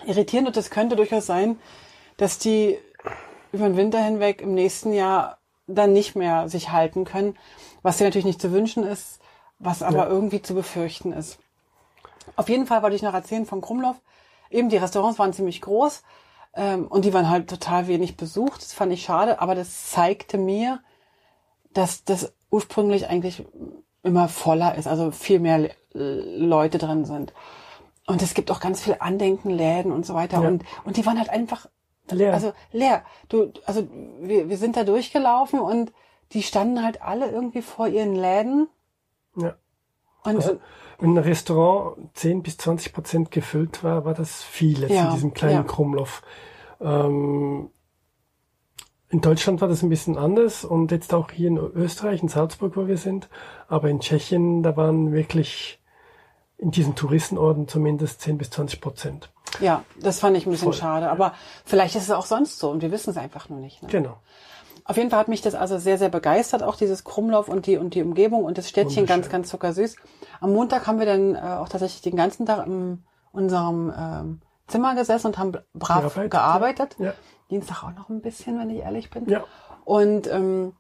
irritierend 0.06 0.48
und 0.48 0.56
es 0.56 0.70
könnte 0.70 0.96
durchaus 0.96 1.26
sein, 1.26 1.58
dass 2.16 2.38
die 2.38 2.78
über 3.52 3.66
den 3.66 3.76
Winter 3.76 3.98
hinweg 4.02 4.40
im 4.40 4.54
nächsten 4.54 4.92
Jahr 4.92 5.38
dann 5.66 5.92
nicht 5.92 6.16
mehr 6.16 6.48
sich 6.48 6.70
halten 6.70 7.04
können, 7.04 7.36
was 7.82 7.98
dir 7.98 8.04
natürlich 8.04 8.24
nicht 8.24 8.40
zu 8.40 8.52
wünschen 8.52 8.84
ist, 8.84 9.20
was 9.58 9.82
aber 9.82 9.98
Ja. 9.98 10.08
irgendwie 10.08 10.42
zu 10.42 10.54
befürchten 10.54 11.12
ist. 11.12 11.38
Auf 12.36 12.48
jeden 12.48 12.66
Fall 12.66 12.82
wollte 12.82 12.96
ich 12.96 13.02
noch 13.02 13.14
erzählen 13.14 13.46
von 13.46 13.60
Krumlov. 13.60 14.00
Eben 14.50 14.68
die 14.68 14.76
Restaurants 14.76 15.18
waren 15.18 15.32
ziemlich 15.32 15.60
groß 15.60 16.02
ähm, 16.54 16.86
und 16.88 17.04
die 17.04 17.14
waren 17.14 17.30
halt 17.30 17.48
total 17.48 17.86
wenig 17.86 18.16
besucht. 18.16 18.62
Das 18.62 18.72
fand 18.72 18.92
ich 18.92 19.02
schade, 19.02 19.40
aber 19.40 19.54
das 19.54 19.90
zeigte 19.90 20.38
mir, 20.38 20.80
dass 21.72 22.04
das 22.04 22.32
ursprünglich 22.50 23.08
eigentlich 23.08 23.44
immer 24.02 24.28
voller 24.28 24.74
ist, 24.74 24.86
also 24.86 25.10
viel 25.10 25.40
mehr 25.40 25.58
Le- 25.58 25.74
Leute 25.94 26.78
drin 26.78 27.04
sind. 27.04 27.32
Und 28.06 28.20
es 28.20 28.34
gibt 28.34 28.50
auch 28.50 28.60
ganz 28.60 28.82
viele 28.82 29.00
Andenkenläden 29.00 29.92
und 29.92 30.04
so 30.04 30.14
weiter. 30.14 30.42
Ja. 30.42 30.48
Und, 30.48 30.64
und 30.84 30.96
die 30.96 31.06
waren 31.06 31.18
halt 31.18 31.30
einfach 31.30 31.66
Leer. 32.10 32.34
Also 32.34 32.52
leer. 32.72 33.04
Du, 33.28 33.52
also 33.64 33.88
wir, 34.20 34.48
wir 34.48 34.56
sind 34.56 34.76
da 34.76 34.84
durchgelaufen 34.84 35.60
und 35.60 35.92
die 36.32 36.42
standen 36.42 36.82
halt 36.82 37.02
alle 37.02 37.30
irgendwie 37.30 37.62
vor 37.62 37.88
ihren 37.88 38.14
Läden. 38.14 38.68
ja. 39.36 39.56
Und, 40.24 40.36
Also, 40.36 40.60
wenn 40.98 41.14
ein 41.14 41.18
Restaurant 41.18 41.96
10 42.14 42.42
bis 42.42 42.56
20 42.56 42.92
Prozent 42.92 43.30
gefüllt 43.32 43.82
war, 43.82 44.04
war 44.04 44.14
das 44.14 44.42
viel 44.42 44.82
jetzt 44.82 44.92
Ja, 44.92 45.08
in 45.08 45.14
diesem 45.14 45.34
kleinen 45.34 45.52
ja. 45.54 45.62
Krummloff. 45.64 46.22
Ähm, 46.80 47.70
in 49.08 49.20
Deutschland 49.20 49.60
war 49.60 49.68
das 49.68 49.82
ein 49.82 49.88
bisschen 49.88 50.16
anders 50.16 50.64
und 50.64 50.90
jetzt 50.92 51.12
auch 51.12 51.30
hier 51.30 51.48
in 51.48 51.58
Österreich, 51.58 52.22
in 52.22 52.28
Salzburg, 52.28 52.76
wo 52.76 52.86
wir 52.86 52.96
sind. 52.96 53.28
Aber 53.68 53.90
in 53.90 54.00
Tschechien, 54.00 54.62
da 54.62 54.76
waren 54.76 55.12
wirklich 55.12 55.81
in 56.62 56.70
diesen 56.70 56.94
Touristenorten 56.94 57.66
zumindest 57.66 58.20
10 58.22 58.38
bis 58.38 58.50
20 58.50 58.80
Prozent. 58.80 59.30
ja, 59.60 59.82
das 60.00 60.20
fand 60.20 60.36
ich 60.36 60.46
ein 60.46 60.50
bisschen 60.50 60.72
Voll. 60.72 60.80
schade. 60.80 61.10
Aber 61.10 61.34
vielleicht 61.64 61.96
ist 61.96 62.04
es 62.04 62.10
auch 62.12 62.24
sonst 62.24 62.58
so 62.58 62.70
und 62.70 62.82
wir 62.82 62.92
wissen 62.92 63.10
es 63.10 63.16
einfach 63.16 63.48
nur 63.48 63.58
nicht. 63.58 63.82
Ne? 63.82 63.88
Genau. 63.90 64.16
Auf 64.84 64.96
jeden 64.96 65.10
Fall 65.10 65.18
hat 65.18 65.28
mich 65.28 65.42
das 65.42 65.54
also 65.54 65.78
sehr, 65.78 65.98
sehr 65.98 66.08
begeistert, 66.08 66.62
auch 66.62 66.76
dieses 66.76 67.04
Krummlauf 67.04 67.48
und 67.48 67.66
die, 67.66 67.76
und 67.76 67.94
die 67.94 68.02
Umgebung 68.02 68.44
und 68.44 68.58
das 68.58 68.68
Städtchen 68.68 69.06
ganz, 69.06 69.28
ganz 69.28 69.48
zuckersüß. 69.48 69.96
Am 70.40 70.52
Montag 70.52 70.86
haben 70.86 70.98
wir 70.98 71.06
dann 71.06 71.34
äh, 71.34 71.38
auch 71.38 71.68
tatsächlich 71.68 72.02
den 72.02 72.16
ganzen 72.16 72.46
Tag 72.46 72.66
in 72.66 73.04
unserem 73.32 73.92
ähm, 73.96 74.40
Zimmer 74.68 74.94
gesessen 74.94 75.28
und 75.28 75.38
haben 75.38 75.52
brav 75.74 76.14
Gearbeitet, 76.14 76.30
gearbeitet. 76.30 76.96
Ja. 76.98 77.12
Dienstag 77.50 77.84
auch 77.84 77.94
noch 77.94 78.08
ein 78.08 78.22
bisschen, 78.22 78.58
wenn 78.58 78.70
ich 78.70 78.78
ehrlich 78.78 79.10
bin. 79.10 79.28
Ja. 79.28 79.44
Und 79.84 80.28
ähm, 80.28 80.74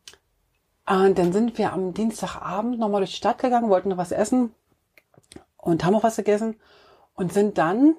äh, 0.86 1.12
dann 1.12 1.32
sind 1.32 1.58
wir 1.58 1.72
am 1.72 1.92
Dienstagabend 1.92 2.78
nochmal 2.78 3.00
durch 3.00 3.10
die 3.10 3.16
Stadt 3.16 3.38
gegangen, 3.38 3.68
wollten 3.68 3.90
noch 3.90 3.98
was 3.98 4.12
essen 4.12 4.52
und 5.62 5.84
haben 5.84 5.94
auch 5.94 6.02
was 6.02 6.16
gegessen 6.16 6.56
und 7.14 7.32
sind 7.32 7.56
dann 7.56 7.94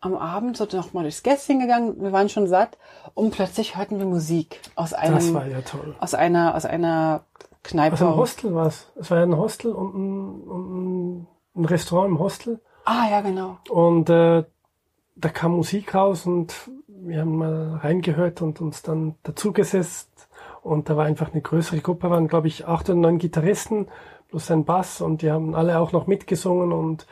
am 0.00 0.14
Abend 0.14 0.56
so 0.56 0.68
nochmal 0.70 1.02
durchs 1.02 1.24
Gässchen 1.24 1.58
gegangen. 1.58 2.00
Wir 2.00 2.12
waren 2.12 2.28
schon 2.28 2.46
satt 2.46 2.78
und 3.14 3.32
plötzlich 3.32 3.76
hörten 3.76 3.98
wir 3.98 4.06
Musik 4.06 4.60
aus 4.76 4.92
einem, 4.92 5.34
ja 5.50 5.62
aus 5.98 6.14
einer, 6.14 6.54
aus 6.54 6.64
einer 6.64 7.24
Kneipe. 7.64 7.92
Also 7.92 8.06
ein 8.06 8.16
Hostel 8.16 8.54
war 8.54 8.66
es. 8.66 8.92
Es 8.94 9.10
war 9.10 9.18
ja 9.18 9.24
ein 9.24 9.36
Hostel 9.36 9.72
und 9.72 9.94
ein, 9.94 10.42
und 10.42 10.76
ein, 10.76 11.26
ein 11.56 11.64
Restaurant 11.64 12.10
im 12.10 12.18
Hostel. 12.18 12.60
ah, 12.84 13.08
ja, 13.10 13.22
genau. 13.22 13.56
Und 13.70 14.08
äh, 14.10 14.44
da 15.16 15.28
kam 15.30 15.52
Musik 15.52 15.94
raus 15.94 16.26
und 16.26 16.54
wir 16.86 17.20
haben 17.20 17.36
mal 17.36 17.80
reingehört 17.82 18.42
und 18.42 18.60
uns 18.60 18.82
dann 18.82 19.16
dazugesetzt. 19.22 20.28
Und 20.62 20.90
da 20.90 20.96
war 20.96 21.06
einfach 21.06 21.32
eine 21.32 21.40
größere 21.40 21.80
Gruppe, 21.80 22.10
waren 22.10 22.28
glaube 22.28 22.48
ich 22.48 22.66
acht 22.66 22.90
oder 22.90 22.98
neun 22.98 23.18
Gitarristen 23.18 23.88
plus 24.28 24.50
ein 24.50 24.64
Bass 24.64 25.00
und 25.00 25.22
die 25.22 25.30
haben 25.30 25.54
alle 25.54 25.78
auch 25.78 25.92
noch 25.92 26.06
mitgesungen 26.06 26.72
und 26.72 27.06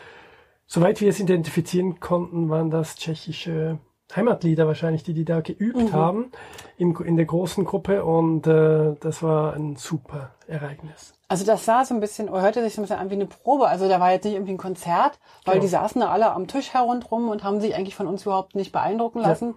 soweit 0.66 1.00
wir 1.00 1.10
es 1.10 1.20
identifizieren 1.20 2.00
konnten, 2.00 2.48
waren 2.50 2.70
das 2.70 2.96
tschechische 2.96 3.78
Heimatlieder 4.14 4.66
wahrscheinlich, 4.66 5.02
die 5.02 5.14
die 5.14 5.24
da 5.24 5.40
geübt 5.40 5.92
haben 5.92 6.30
in, 6.76 6.94
in 6.96 7.16
der 7.16 7.24
großen 7.24 7.64
Gruppe 7.64 8.04
und 8.04 8.46
äh, 8.46 8.94
das 9.00 9.22
war 9.22 9.54
ein 9.54 9.76
super 9.76 10.30
Ereignis. 10.46 11.14
Also 11.26 11.44
das 11.44 11.64
sah 11.64 11.84
so 11.84 11.94
ein 11.94 12.00
bisschen, 12.00 12.28
oder 12.28 12.42
hörte 12.42 12.62
sich 12.62 12.74
so 12.74 12.80
ein 12.80 12.84
bisschen 12.84 12.98
an 12.98 13.10
wie 13.10 13.14
eine 13.14 13.26
Probe. 13.26 13.66
Also 13.66 13.88
da 13.88 13.98
war 13.98 14.12
jetzt 14.12 14.24
nicht 14.24 14.34
irgendwie 14.34 14.52
ein 14.52 14.58
Konzert, 14.58 15.18
weil 15.44 15.54
Genau. 15.54 15.62
die 15.62 15.68
saßen 15.68 16.00
da 16.00 16.10
alle 16.10 16.32
am 16.32 16.46
Tisch 16.46 16.74
herundrum 16.74 17.28
und 17.28 17.42
haben 17.42 17.60
sich 17.60 17.74
eigentlich 17.74 17.96
von 17.96 18.06
uns 18.06 18.22
überhaupt 18.22 18.54
nicht 18.54 18.72
beeindrucken 18.72 19.20
lassen. 19.20 19.54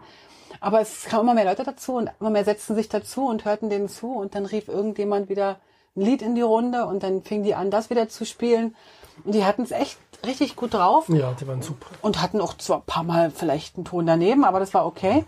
Aber 0.62 0.80
es 0.82 1.04
kamen 1.06 1.24
immer 1.24 1.34
mehr 1.36 1.46
Leute 1.46 1.64
dazu 1.64 1.96
und 1.98 2.10
immer 2.20 2.30
mehr 2.30 2.46
setzten 2.46 2.74
sich 2.74 2.88
dazu 2.90 3.28
und 3.28 3.46
hörten 3.46 3.70
denen 3.70 3.90
zu 3.90 4.12
und 4.14 4.34
dann 4.34 4.46
rief 4.46 4.70
irgendjemand 4.70 5.30
wieder 5.30 5.58
ein 5.98 6.02
Lied 6.02 6.22
in 6.22 6.36
die 6.36 6.42
Runde 6.42 6.86
und 6.86 7.04
dann 7.04 7.24
fing 7.24 7.44
die 7.44 7.56
an, 7.56 7.72
das 7.72 7.90
wieder 7.90 8.08
zu 8.08 8.26
spielen. 8.26 8.76
Und 9.24 9.34
die 9.34 9.44
hatten 9.44 9.64
es 9.64 9.72
echt 9.72 9.98
richtig 10.26 10.56
gut 10.56 10.74
drauf 10.76 11.10
Ja, 11.10 11.34
die 11.34 11.48
waren 11.48 11.62
super. 11.62 11.88
und 12.02 12.22
hatten 12.22 12.40
auch 12.40 12.56
zwar 12.58 12.78
ein 12.78 12.86
paar 12.86 13.04
Mal 13.04 13.32
vielleicht 13.32 13.76
einen 13.76 13.86
Ton 13.86 14.06
daneben, 14.06 14.46
aber 14.46 14.60
das 14.60 14.74
war 14.74 14.86
okay. 14.86 15.26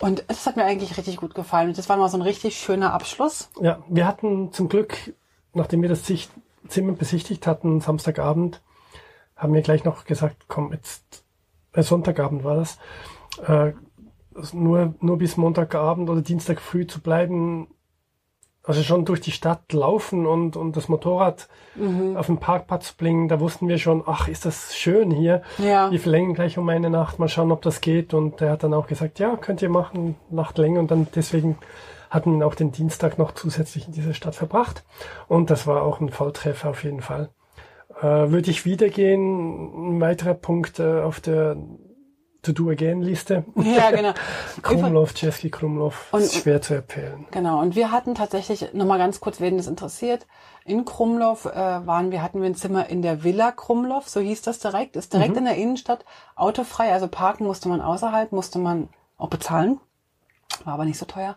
Und 0.00 0.24
es 0.28 0.46
hat 0.46 0.56
mir 0.56 0.64
eigentlich 0.64 0.96
richtig 0.98 1.16
gut 1.16 1.34
gefallen. 1.34 1.68
Und 1.68 1.78
das 1.78 1.88
war 1.88 1.96
mal 1.96 2.08
so 2.08 2.18
ein 2.18 2.22
richtig 2.22 2.58
schöner 2.58 2.92
Abschluss. 2.92 3.48
Ja, 3.60 3.78
wir 3.88 4.06
hatten 4.06 4.52
zum 4.52 4.68
Glück, 4.68 5.14
nachdem 5.54 5.82
wir 5.82 5.88
das 5.88 6.02
Zimmer 6.68 6.92
besichtigt 6.92 7.46
hatten, 7.46 7.80
Samstagabend, 7.80 8.60
haben 9.36 9.54
wir 9.54 9.62
gleich 9.62 9.84
noch 9.84 10.04
gesagt, 10.04 10.44
komm, 10.48 10.72
jetzt, 10.72 11.24
äh, 11.72 11.82
Sonntagabend 11.82 12.44
war 12.44 12.56
das, 12.56 12.78
äh, 13.46 13.72
nur, 14.52 14.94
nur 15.00 15.18
bis 15.18 15.36
Montagabend 15.36 16.10
oder 16.10 16.22
Dienstag 16.22 16.60
früh 16.60 16.86
zu 16.86 17.00
bleiben, 17.00 17.68
also 18.64 18.82
schon 18.82 19.04
durch 19.04 19.20
die 19.20 19.30
Stadt 19.30 19.72
laufen 19.72 20.26
und, 20.26 20.56
und 20.56 20.76
das 20.76 20.88
Motorrad 20.88 21.48
auf 22.14 22.26
dem 22.26 22.38
Parkplatz 22.38 22.92
bringen, 22.92 23.28
da 23.28 23.40
wussten 23.40 23.68
wir 23.68 23.78
schon, 23.78 24.02
ach, 24.06 24.28
ist 24.28 24.46
das 24.46 24.76
schön 24.76 25.10
hier. 25.10 25.42
Ja. 25.58 25.90
Wir 25.90 26.00
verlängern 26.00 26.34
gleich 26.34 26.56
um 26.56 26.68
eine 26.68 26.88
Nacht, 26.88 27.18
mal 27.18 27.28
schauen, 27.28 27.52
ob 27.52 27.62
das 27.62 27.80
geht. 27.80 28.14
Und 28.14 28.40
er 28.40 28.52
hat 28.52 28.62
dann 28.62 28.74
auch 28.74 28.86
gesagt, 28.86 29.18
ja, 29.18 29.36
könnt 29.36 29.60
ihr 29.60 29.68
machen, 29.68 30.16
Nacht 30.30 30.56
länger. 30.56 30.80
Und 30.80 30.90
dann 30.90 31.08
deswegen 31.14 31.58
hatten 32.10 32.38
wir 32.38 32.46
auch 32.46 32.54
den 32.54 32.70
Dienstag 32.70 33.18
noch 33.18 33.32
zusätzlich 33.32 33.86
in 33.88 33.92
dieser 33.92 34.14
Stadt 34.14 34.36
verbracht. 34.36 34.84
Und 35.26 35.50
das 35.50 35.66
war 35.66 35.82
auch 35.82 36.00
ein 36.00 36.10
Volltreffer 36.10 36.70
auf 36.70 36.84
jeden 36.84 37.00
Fall. 37.00 37.30
Äh, 38.00 38.30
würde 38.30 38.50
ich 38.50 38.64
wieder 38.64 38.88
gehen, 38.88 39.96
ein 39.96 40.00
weiterer 40.00 40.34
Punkt 40.34 40.78
äh, 40.78 41.00
auf 41.00 41.20
der 41.20 41.56
To-Do-Again-Liste. 42.44 43.44
Ja, 43.56 43.90
genau. 43.90 44.12
Krumlov, 44.62 45.14
Chesky 45.14 45.50
Krumlov, 45.50 46.08
Und- 46.12 46.20
ist 46.22 46.34
schwer 46.36 46.62
zu 46.62 46.74
empfehlen. 46.74 47.26
Genau, 47.32 47.60
und 47.60 47.74
wir 47.74 47.90
hatten 47.90 48.14
tatsächlich, 48.14 48.72
nochmal 48.72 48.98
ganz 48.98 49.20
kurz, 49.20 49.40
wen 49.40 49.56
das 49.56 49.66
interessiert, 49.66 50.26
in 50.64 50.84
Krumlov 50.84 51.44
äh, 51.46 51.54
waren 51.86 52.10
wir, 52.10 52.22
hatten 52.22 52.40
wir 52.40 52.48
ein 52.48 52.54
Zimmer 52.54 52.88
in 52.88 53.02
der 53.02 53.22
Villa 53.24 53.50
Krumlov, 53.52 54.08
so 54.08 54.20
hieß 54.20 54.42
das 54.42 54.60
direkt, 54.60 54.96
ist 54.96 55.12
direkt 55.12 55.36
in 55.36 55.44
der 55.44 55.56
Innenstadt, 55.56 56.04
autofrei, 56.36 56.92
also 56.92 57.08
parken 57.08 57.44
musste 57.44 57.68
man 57.68 57.80
außerhalb, 57.80 58.32
musste 58.32 58.58
man 58.58 58.88
auch 59.18 59.28
bezahlen, 59.28 59.80
war 60.64 60.74
aber 60.74 60.84
nicht 60.84 60.98
so 60.98 61.04
teuer. 61.06 61.36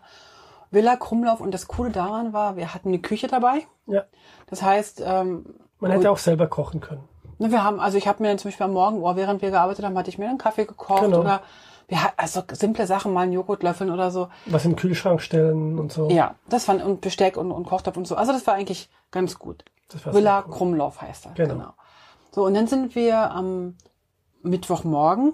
Villa 0.70 0.96
Krumlov 0.96 1.40
und 1.40 1.52
das 1.52 1.66
Coole 1.66 1.90
daran 1.90 2.32
war, 2.32 2.56
wir 2.56 2.74
hatten 2.74 2.88
eine 2.88 3.00
Küche 3.00 3.26
dabei, 3.26 3.66
Ja, 3.86 4.04
das 4.48 4.62
heißt, 4.62 5.02
ähm, 5.04 5.54
man 5.80 5.92
hätte 5.92 6.10
auch 6.10 6.18
selber 6.18 6.46
kochen 6.46 6.80
können. 6.80 7.04
Ne, 7.38 7.50
wir 7.50 7.62
haben, 7.62 7.80
also 7.80 7.98
ich 7.98 8.08
habe 8.08 8.22
mir 8.22 8.28
dann 8.30 8.38
zum 8.38 8.50
Beispiel 8.50 8.64
am 8.66 8.72
Morgen, 8.72 9.02
oh, 9.02 9.16
während 9.16 9.42
wir 9.42 9.50
gearbeitet 9.50 9.84
haben, 9.84 9.96
hatte 9.96 10.10
ich 10.10 10.18
mir 10.18 10.28
einen 10.28 10.38
Kaffee 10.38 10.64
gekocht 10.64 11.02
Genau. 11.02 11.20
oder 11.20 11.42
wir 11.86 12.02
hatten 12.02 12.14
also 12.18 12.42
simple 12.52 12.86
Sachen, 12.86 13.12
mal 13.12 13.22
einen 13.22 13.32
Joghurt 13.32 13.62
löffeln 13.62 13.90
oder 13.90 14.10
so. 14.10 14.28
Was 14.46 14.64
im 14.64 14.76
Kühlschrank 14.76 15.22
stellen 15.22 15.78
und 15.78 15.90
so. 15.92 16.10
Ja, 16.10 16.34
das 16.48 16.68
waren 16.68 16.82
und 16.82 17.00
Besteck 17.00 17.36
und, 17.36 17.50
und 17.50 17.64
Kochtopf 17.66 17.96
und 17.96 18.06
so. 18.06 18.14
Also 18.16 18.32
das 18.32 18.46
war 18.46 18.54
eigentlich 18.54 18.90
ganz 19.10 19.38
gut. 19.38 19.64
Das 19.90 20.04
Villa 20.04 20.44
cool. 20.46 20.52
Krumlauf 20.52 21.00
heißt 21.00 21.26
er. 21.26 21.32
Genau. 21.32 21.72
So, 22.30 22.44
und 22.44 22.54
dann 22.54 22.66
sind 22.66 22.94
wir 22.94 23.30
am 23.30 23.76
Mittwochmorgen 24.42 25.32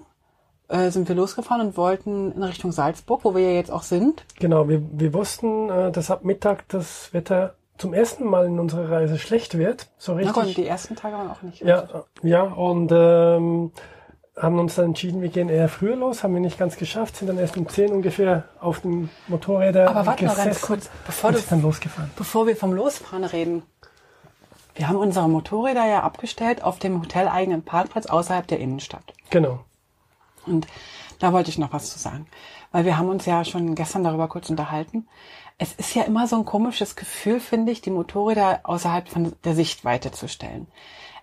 äh, 0.67 0.89
sind 0.89 1.07
wir 1.07 1.15
losgefahren 1.15 1.67
und 1.67 1.77
wollten 1.77 2.31
in 2.31 2.43
Richtung 2.43 2.71
Salzburg, 2.71 3.23
wo 3.23 3.35
wir 3.35 3.41
ja 3.43 3.51
jetzt 3.51 3.71
auch 3.71 3.83
sind. 3.83 4.25
Genau, 4.39 4.67
wir, 4.67 4.81
wir 4.91 5.13
wussten, 5.13 5.69
äh, 5.69 5.91
dass 5.91 6.09
ab 6.09 6.23
Mittag 6.23 6.67
das 6.69 7.13
Wetter 7.13 7.55
zum 7.77 7.93
ersten 7.93 8.25
Mal 8.25 8.45
in 8.45 8.59
unserer 8.59 8.89
Reise 8.89 9.17
schlecht 9.19 9.57
wird. 9.57 9.87
So 9.97 10.13
richtig. 10.13 10.33
gut, 10.33 10.57
die 10.57 10.65
ersten 10.67 10.95
Tage 10.95 11.15
waren 11.17 11.29
auch 11.29 11.41
nicht. 11.41 11.61
Ja, 11.61 12.05
ja, 12.23 12.43
und 12.43 12.91
ähm, 12.93 13.71
haben 14.37 14.59
uns 14.59 14.75
dann 14.75 14.85
entschieden, 14.85 15.21
wir 15.21 15.29
gehen 15.29 15.49
eher 15.49 15.69
früher 15.69 15.95
los, 15.95 16.23
haben 16.23 16.33
wir 16.33 16.41
nicht 16.41 16.57
ganz 16.57 16.77
geschafft, 16.77 17.15
sind 17.17 17.27
dann 17.27 17.37
erst 17.37 17.57
um 17.57 17.67
10 17.67 17.91
ungefähr 17.91 18.45
auf 18.59 18.81
dem 18.81 19.09
Motorräder 19.27 19.89
Aber 19.89 20.05
warte 20.05 20.25
mal 20.25 20.35
ganz 20.35 20.61
kurz, 20.61 20.89
bevor 21.05 21.29
und 21.29 21.37
du- 21.37 21.43
dann 21.49 21.61
losgefahren. 21.61 22.11
Bevor 22.15 22.47
wir 22.47 22.55
vom 22.55 22.73
Losfahren 22.73 23.23
reden. 23.23 23.63
Wir 24.73 24.89
haben 24.89 24.97
unsere 24.97 25.29
Motorräder 25.29 25.85
ja 25.87 26.03
abgestellt 26.03 26.61
auf 26.61 26.79
dem 26.79 26.99
hoteleigenen 27.01 27.63
Parkplatz 27.63 28.07
außerhalb 28.07 28.45
der 28.45 28.59
Innenstadt. 28.59 29.13
Genau. 29.29 29.63
Und 30.45 30.67
da 31.19 31.31
wollte 31.31 31.49
ich 31.49 31.57
noch 31.57 31.71
was 31.71 31.91
zu 31.91 31.97
sagen. 31.99 32.27
Weil 32.73 32.83
wir 32.83 32.97
haben 32.97 33.07
uns 33.07 33.25
ja 33.25 33.45
schon 33.45 33.73
gestern 33.75 34.03
darüber 34.03 34.27
kurz 34.27 34.49
unterhalten. 34.49 35.07
Es 35.57 35.73
ist 35.73 35.95
ja 35.95 36.03
immer 36.03 36.27
so 36.27 36.35
ein 36.35 36.45
komisches 36.45 36.95
Gefühl, 36.95 37.39
finde 37.39 37.71
ich, 37.71 37.81
die 37.81 37.91
Motorräder 37.91 38.61
außerhalb 38.63 39.07
von 39.07 39.33
der 39.43 39.55
Sichtweite 39.55 40.11
zu 40.11 40.27
stellen. 40.27 40.67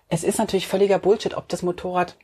Es 0.09 0.23
ist 0.23 0.39
natürlich 0.39 0.67
völliger 0.67 0.99
Bullshit, 0.99 1.35
ob 1.35 1.47
das 1.49 1.61
Motorrad 1.61 2.15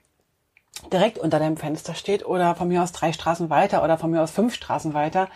direkt 0.92 1.20
unter 1.20 1.40
deinem 1.40 1.58
Fenster 1.58 1.94
steht 1.94 2.26
oder 2.26 2.56
von 2.56 2.68
mir 2.68 2.82
aus 2.82 2.94
drei 2.94 3.12
Straßen 3.12 3.50
weiter 3.50 3.84
oder 3.84 3.98
von 3.98 4.12
mir 4.12 4.22
aus 4.22 4.32
fünf 4.32 4.56
Straßen 4.56 4.94
weiter. 4.94 5.30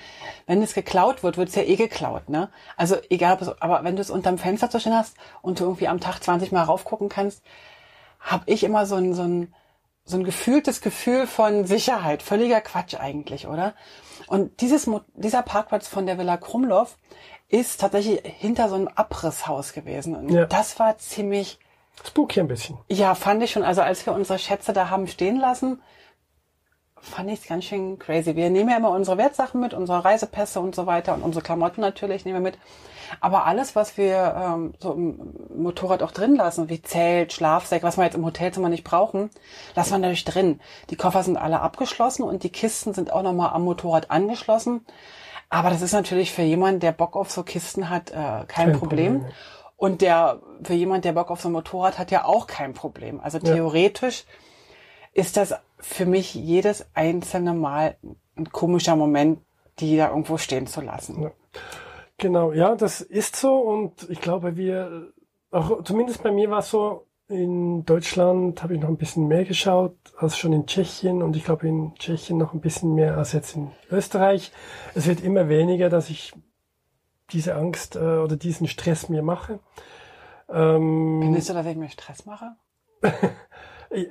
Wenn 0.47 0.61
es 0.61 0.73
geklaut 0.73 1.21
wird, 1.21 1.37
wird 1.37 1.49
es 1.49 1.55
ja 1.55 1.63
eh 1.63 1.75
geklaut, 1.75 2.29
ne? 2.29 2.49
Also 2.77 2.95
egal, 3.09 3.55
aber 3.59 3.83
wenn 3.83 3.95
du 3.95 4.01
es 4.01 4.09
unterm 4.09 4.37
Fenster 4.37 4.69
zu 4.69 4.79
stehen 4.79 4.95
hast 4.95 5.15
und 5.41 5.59
du 5.59 5.65
irgendwie 5.65 5.87
am 5.87 5.99
Tag 5.99 6.23
20 6.23 6.51
Mal 6.51 6.63
raufgucken 6.63 7.09
kannst, 7.09 7.43
habe 8.19 8.43
ich 8.47 8.63
immer 8.63 8.85
so 8.85 8.95
ein, 8.95 9.13
so 9.13 9.23
ein 9.23 9.53
so 10.05 10.17
ein 10.17 10.23
gefühltes 10.23 10.81
Gefühl 10.81 11.27
von 11.27 11.65
Sicherheit. 11.65 12.23
Völliger 12.23 12.61
Quatsch 12.61 12.95
eigentlich, 12.95 13.47
oder? 13.47 13.73
Und 14.33 14.61
dieses, 14.61 14.89
dieser 15.13 15.43
Parkplatz 15.43 15.87
von 15.87 16.07
der 16.07 16.17
Villa 16.17 16.37
Krumlov 16.37 16.97
ist 17.49 17.79
tatsächlich 17.79 18.19
hinter 18.25 18.67
so 18.67 18.73
einem 18.73 18.87
Abrisshaus 18.87 19.73
gewesen. 19.73 20.15
Und 20.15 20.29
Ja. 20.29 20.45
das 20.47 20.79
war 20.79 20.97
ziemlich, 20.97 21.59
Spooky 22.03 22.39
ein 22.39 22.47
bisschen. 22.47 22.79
ja, 22.89 23.13
fand 23.13 23.43
ich 23.43 23.51
schon. 23.51 23.61
Also 23.61 23.81
als 23.83 24.03
wir 24.07 24.13
unsere 24.13 24.39
Schätze 24.39 24.73
da 24.73 24.89
haben 24.89 25.05
stehen 25.07 25.37
lassen, 25.37 25.83
fand 27.03 27.29
ich 27.29 27.41
es 27.41 27.47
ganz 27.47 27.65
schön 27.65 27.99
crazy. 27.99 28.35
Wir 28.35 28.49
nehmen 28.49 28.69
ja 28.69 28.77
immer 28.77 28.91
unsere 28.91 29.17
Wertsachen 29.17 29.59
mit, 29.59 29.73
unsere 29.73 30.03
Reisepässe 30.03 30.59
und 30.59 30.73
so 30.73 30.85
weiter 30.85 31.13
und 31.13 31.21
unsere 31.21 31.43
Klamotten 31.43 31.81
natürlich 31.81 32.25
nehmen 32.25 32.37
wir 32.37 32.51
mit. 32.51 32.57
Aber 33.19 33.45
alles, 33.45 33.75
was 33.75 33.97
wir 33.97 34.35
ähm, 34.37 34.73
so 34.79 34.93
im 34.93 35.19
Motorrad 35.55 36.01
auch 36.01 36.11
drin 36.11 36.35
lassen, 36.35 36.69
wie 36.69 36.81
Zelt, 36.81 37.33
Schlafsack, 37.33 37.83
was 37.83 37.97
wir 37.97 38.05
jetzt 38.05 38.15
im 38.15 38.25
Hotelzimmer 38.25 38.69
nicht 38.69 38.83
brauchen, 38.83 39.29
lassen 39.75 39.91
wir 39.91 39.97
natürlich 39.99 40.25
drin. 40.25 40.59
Die 40.89 40.95
Koffer 40.95 41.23
sind 41.23 41.37
alle 41.37 41.59
abgeschlossen 41.61 42.23
und 42.23 42.43
die 42.43 42.49
Kisten 42.49 42.93
sind 42.93 43.11
auch 43.11 43.21
nochmal 43.21 43.51
am 43.53 43.63
Motorrad 43.63 44.09
angeschlossen. 44.09 44.85
Aber 45.49 45.69
das 45.69 45.81
ist 45.81 45.93
natürlich 45.93 46.31
für 46.31 46.41
jemanden, 46.41 46.79
der 46.79 46.93
Bock 46.93 47.15
auf 47.15 47.29
so 47.29 47.43
Kisten 47.43 47.89
hat, 47.89 48.09
äh, 48.11 48.13
kein, 48.13 48.47
kein 48.47 48.71
Problem. 48.73 49.19
Problem. 49.19 49.33
Und 49.77 50.01
der 50.01 50.39
für 50.63 50.73
jemand, 50.73 51.05
der 51.05 51.11
Bock 51.11 51.29
auf 51.29 51.41
so 51.41 51.49
ein 51.49 51.51
Motorrad 51.51 51.99
hat, 51.99 52.09
ja 52.09 52.25
auch 52.25 52.47
kein 52.47 52.73
Problem. 52.73 53.19
Also 53.19 53.37
theoretisch 53.39 54.25
ja. 55.13 55.21
ist 55.21 55.37
das 55.37 55.53
für 55.83 56.05
mich 56.05 56.33
jedes 56.33 56.85
einzelne 56.93 57.53
Mal 57.53 57.97
ein 58.35 58.51
komischer 58.51 58.95
Moment, 58.95 59.39
die 59.79 59.97
da 59.97 60.09
irgendwo 60.09 60.37
stehen 60.37 60.65
zu 60.65 60.81
lassen. 60.81 61.23
Ja. 61.23 61.31
Genau, 62.17 62.53
ja, 62.53 62.75
das 62.75 63.01
ist 63.01 63.35
so 63.35 63.57
und 63.59 64.09
ich 64.09 64.21
glaube, 64.21 64.55
wir, 64.55 65.11
auch 65.51 65.83
zumindest 65.83 66.23
bei 66.23 66.31
mir 66.31 66.49
war 66.49 66.59
es 66.59 66.69
so, 66.69 67.07
in 67.27 67.85
Deutschland 67.85 68.61
habe 68.63 68.75
ich 68.75 68.81
noch 68.81 68.89
ein 68.89 68.97
bisschen 68.97 69.27
mehr 69.27 69.45
geschaut 69.45 69.95
als 70.17 70.37
schon 70.37 70.53
in 70.53 70.65
Tschechien 70.67 71.21
und 71.21 71.35
ich 71.35 71.43
glaube 71.43 71.67
in 71.67 71.93
Tschechien 71.95 72.37
noch 72.37 72.53
ein 72.53 72.61
bisschen 72.61 72.95
mehr 72.95 73.17
als 73.17 73.33
jetzt 73.33 73.55
in 73.55 73.71
Österreich. 73.89 74.51
Es 74.93 75.07
wird 75.07 75.21
immer 75.21 75.49
weniger, 75.49 75.89
dass 75.89 76.09
ich 76.09 76.33
diese 77.31 77.55
Angst 77.55 77.95
äh, 77.95 77.99
oder 77.99 78.35
diesen 78.35 78.67
Stress 78.67 79.09
mir 79.09 79.23
mache. 79.23 79.59
Ähm, 80.49 81.21
Findest 81.23 81.49
du, 81.49 81.53
dass 81.53 81.65
ich 81.65 81.75
mir 81.75 81.89
Stress 81.89 82.25
mache? 82.25 82.55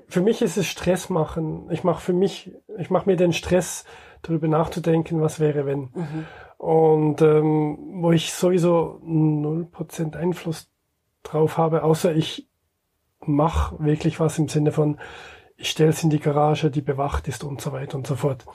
für 0.08 0.20
mich 0.20 0.42
ist 0.42 0.56
es 0.56 0.66
Stress 0.66 1.08
machen. 1.08 1.68
Ich 1.70 1.84
mache 1.84 2.00
für 2.00 2.12
mich, 2.12 2.52
ich 2.78 2.90
mache 2.90 3.08
mir 3.08 3.16
den 3.16 3.32
Stress, 3.32 3.84
darüber 4.22 4.48
nachzudenken, 4.48 5.20
was 5.20 5.40
wäre, 5.40 5.66
wenn. 5.66 5.90
Mhm. 5.94 6.26
Und 6.56 7.22
ähm, 7.22 7.78
wo 8.02 8.12
ich 8.12 8.32
sowieso 8.32 9.00
null 9.02 9.64
Prozent 9.64 10.16
Einfluss 10.16 10.70
drauf 11.24 11.58
habe, 11.58 11.82
außer 11.82 12.14
ich 12.14 12.48
mache 13.20 13.76
wirklich 13.84 14.20
was 14.20 14.38
im 14.38 14.48
Sinne 14.48 14.72
von, 14.72 14.98
ich 15.56 15.70
stelle 15.70 15.90
es 15.90 16.02
in 16.02 16.10
die 16.10 16.20
Garage, 16.20 16.70
die 16.70 16.80
bewacht 16.80 17.28
ist 17.28 17.44
und 17.44 17.60
so 17.60 17.72
weiter 17.72 17.96
und 17.96 18.06
so 18.06 18.14
fort. 18.16 18.46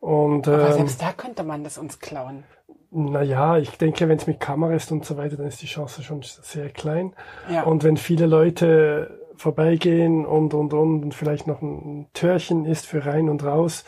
Und, 0.00 0.46
Aber 0.46 0.68
ähm, 0.68 0.74
selbst 0.74 1.02
da 1.02 1.12
könnte 1.12 1.42
man 1.42 1.64
das 1.64 1.78
uns 1.78 1.98
klauen. 1.98 2.44
Naja, 2.90 3.58
ich 3.58 3.76
denke, 3.76 4.08
wenn 4.08 4.16
es 4.16 4.26
mit 4.26 4.40
Kamera 4.40 4.74
ist 4.74 4.90
und 4.92 5.04
so 5.04 5.16
weiter, 5.16 5.36
dann 5.36 5.46
ist 5.46 5.60
die 5.60 5.66
Chance 5.66 6.02
schon 6.02 6.22
sehr 6.22 6.70
klein. 6.70 7.12
Ja. 7.50 7.64
Und 7.64 7.84
wenn 7.84 7.96
viele 7.96 8.26
Leute 8.26 9.27
vorbeigehen 9.38 10.26
und, 10.26 10.52
und, 10.54 10.74
und, 10.74 11.02
und 11.04 11.14
vielleicht 11.14 11.46
noch 11.46 11.62
ein 11.62 12.08
Türchen 12.12 12.64
ist 12.66 12.86
für 12.86 13.06
rein 13.06 13.28
und 13.28 13.44
raus, 13.44 13.84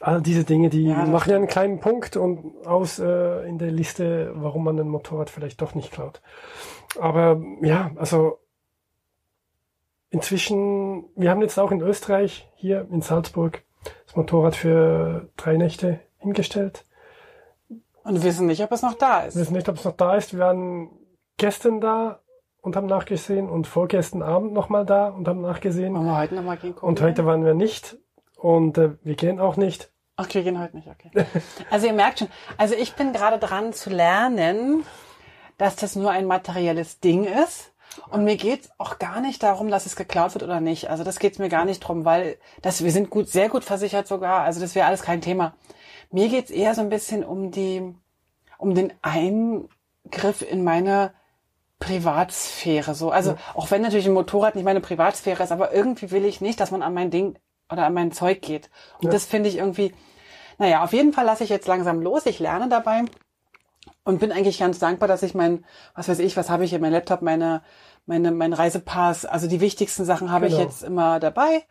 all 0.00 0.20
diese 0.20 0.44
Dinge, 0.44 0.68
die 0.68 0.84
ja, 0.84 1.06
machen 1.06 1.30
ja 1.30 1.36
einen 1.36 1.46
kleinen 1.46 1.80
Punkt 1.80 2.16
und 2.16 2.66
aus 2.66 2.98
äh, 2.98 3.48
in 3.48 3.58
der 3.58 3.70
Liste, 3.70 4.32
warum 4.34 4.64
man 4.64 4.78
ein 4.78 4.88
Motorrad 4.88 5.30
vielleicht 5.30 5.62
doch 5.62 5.74
nicht 5.74 5.92
klaut. 5.92 6.20
Aber 7.00 7.40
ja, 7.62 7.92
also 7.96 8.38
inzwischen, 10.10 11.04
wir 11.16 11.30
haben 11.30 11.40
jetzt 11.40 11.58
auch 11.58 11.70
in 11.70 11.80
Österreich 11.80 12.48
hier 12.54 12.86
in 12.90 13.00
Salzburg 13.00 13.62
das 14.06 14.16
Motorrad 14.16 14.56
für 14.56 15.30
drei 15.36 15.56
Nächte 15.56 16.00
hingestellt. 16.18 16.84
Und 18.04 18.22
wissen 18.24 18.46
nicht, 18.46 18.62
ob 18.62 18.72
es 18.72 18.82
noch 18.82 18.94
da 18.94 19.20
ist. 19.20 19.36
Wir 19.36 19.42
wissen 19.42 19.54
nicht, 19.54 19.68
ob 19.68 19.76
es 19.76 19.84
noch 19.84 19.96
da 19.96 20.16
ist. 20.16 20.32
Wir 20.32 20.40
waren 20.40 20.90
gestern 21.36 21.80
da 21.80 22.21
und 22.62 22.76
haben 22.76 22.86
nachgesehen 22.86 23.50
und 23.50 23.66
vorgestern 23.66 24.22
Abend 24.22 24.54
nochmal 24.54 24.86
da 24.86 25.08
und 25.08 25.28
haben 25.28 25.42
nachgesehen. 25.42 25.94
Wollen 25.94 26.06
wir 26.06 26.16
heute 26.16 26.34
nochmal 26.36 26.56
gehen 26.56 26.74
gucken? 26.74 26.88
Und 26.88 27.02
heute 27.02 27.26
waren 27.26 27.44
wir 27.44 27.54
nicht 27.54 27.98
und 28.36 28.78
äh, 28.78 28.92
wir 29.02 29.16
gehen 29.16 29.40
auch 29.40 29.56
nicht. 29.56 29.92
Ach, 30.16 30.32
wir 30.32 30.42
gehen 30.42 30.58
heute 30.60 30.76
nicht, 30.76 30.88
okay. 30.88 31.10
also 31.70 31.86
ihr 31.86 31.92
merkt 31.92 32.20
schon, 32.20 32.28
also 32.56 32.74
ich 32.74 32.94
bin 32.94 33.12
gerade 33.12 33.38
dran 33.38 33.72
zu 33.72 33.90
lernen, 33.90 34.84
dass 35.58 35.74
das 35.76 35.96
nur 35.96 36.10
ein 36.10 36.26
materielles 36.26 37.00
Ding 37.00 37.24
ist. 37.24 37.72
Und 38.10 38.24
mir 38.24 38.36
geht's 38.36 38.70
auch 38.78 38.98
gar 38.98 39.20
nicht 39.20 39.42
darum, 39.42 39.70
dass 39.70 39.84
es 39.84 39.96
geklaut 39.96 40.32
wird 40.32 40.44
oder 40.44 40.60
nicht. 40.60 40.88
Also 40.88 41.04
das 41.04 41.18
geht's 41.18 41.38
mir 41.38 41.50
gar 41.50 41.66
nicht 41.66 41.80
drum, 41.80 42.06
weil 42.06 42.38
das, 42.62 42.82
wir 42.82 42.90
sind 42.90 43.10
gut, 43.10 43.28
sehr 43.28 43.50
gut 43.50 43.64
versichert 43.64 44.06
sogar. 44.06 44.44
Also 44.44 44.60
das 44.60 44.74
wäre 44.74 44.86
alles 44.86 45.02
kein 45.02 45.20
Thema. 45.20 45.54
Mir 46.10 46.30
geht's 46.30 46.50
eher 46.50 46.74
so 46.74 46.80
ein 46.80 46.88
bisschen 46.88 47.22
um 47.22 47.50
die, 47.50 47.94
um 48.56 48.74
den 48.74 48.94
Eingriff 49.02 50.40
in 50.40 50.64
meine 50.64 51.12
Privatsphäre. 51.82 52.94
So, 52.94 53.10
also 53.10 53.32
ja. 53.32 53.36
auch 53.54 53.70
wenn 53.70 53.82
natürlich 53.82 54.06
ein 54.06 54.12
Motorrad 54.12 54.54
nicht 54.54 54.64
meine 54.64 54.80
Privatsphäre 54.80 55.42
ist, 55.42 55.52
aber 55.52 55.72
irgendwie 55.72 56.10
will 56.10 56.24
ich 56.24 56.40
nicht, 56.40 56.60
dass 56.60 56.70
man 56.70 56.82
an 56.82 56.94
mein 56.94 57.10
Ding 57.10 57.38
oder 57.70 57.86
an 57.86 57.94
mein 57.94 58.12
Zeug 58.12 58.42
geht. 58.42 58.70
Und 58.98 59.06
ja. 59.06 59.10
das 59.10 59.24
finde 59.24 59.48
ich 59.48 59.56
irgendwie, 59.56 59.92
naja, 60.58 60.84
auf 60.84 60.92
jeden 60.92 61.12
Fall 61.12 61.24
lasse 61.24 61.44
ich 61.44 61.50
jetzt 61.50 61.66
langsam 61.66 62.00
los. 62.00 62.26
Ich 62.26 62.38
lerne 62.38 62.68
dabei 62.68 63.02
und 64.04 64.20
bin 64.20 64.32
eigentlich 64.32 64.58
ganz 64.58 64.78
dankbar, 64.78 65.08
dass 65.08 65.22
ich 65.22 65.34
mein, 65.34 65.64
was 65.94 66.08
weiß 66.08 66.20
ich, 66.20 66.36
was 66.36 66.50
habe 66.50 66.64
ich 66.64 66.70
hier, 66.70 66.78
mein 66.78 66.92
Laptop, 66.92 67.22
meine, 67.22 67.62
meine, 68.06 68.30
mein 68.30 68.52
Reisepass, 68.52 69.24
also 69.24 69.48
die 69.48 69.60
wichtigsten 69.60 70.04
Sachen 70.04 70.30
habe 70.30 70.46
genau. 70.46 70.58
ich 70.58 70.64
jetzt 70.64 70.82
immer 70.82 71.20
dabei. 71.20 71.64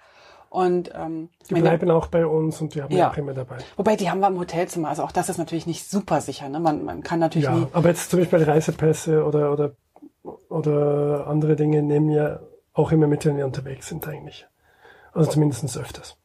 Und 0.49 0.91
ähm, 0.93 1.29
die 1.49 1.53
meine, 1.53 1.69
bleiben 1.69 1.89
auch 1.91 2.07
bei 2.07 2.25
uns 2.25 2.59
und 2.59 2.75
wir 2.75 2.83
haben 2.83 2.93
ja 2.93 3.09
auch 3.09 3.15
immer 3.15 3.33
dabei. 3.33 3.57
Wobei 3.77 3.95
die 3.95 4.11
haben 4.11 4.19
wir 4.19 4.27
im 4.27 4.37
Hotelzimmer, 4.37 4.89
also 4.89 5.03
auch 5.03 5.13
das 5.13 5.29
ist 5.29 5.37
natürlich 5.37 5.65
nicht 5.65 5.89
super 5.89 6.19
sicher. 6.19 6.49
Ne? 6.49 6.59
Man, 6.59 6.83
man 6.83 7.03
kann 7.03 7.19
natürlich 7.19 7.47
ja, 7.47 7.55
nie. 7.55 7.67
Aber 7.71 7.87
jetzt 7.87 8.09
zum 8.09 8.19
Beispiel 8.19 8.43
Reisepässe 8.43 9.23
oder 9.23 9.53
oder 9.53 9.71
oder 10.51 11.27
andere 11.27 11.55
Dinge 11.55 11.81
nehmen 11.81 12.09
wir 12.09 12.47
auch 12.73 12.91
immer 12.91 13.07
mit, 13.07 13.25
wenn 13.25 13.37
wir 13.37 13.45
unterwegs 13.45 13.87
sind 13.87 14.07
eigentlich. 14.07 14.47
Also 15.13 15.31
zumindest 15.31 15.77
öfters. 15.77 16.17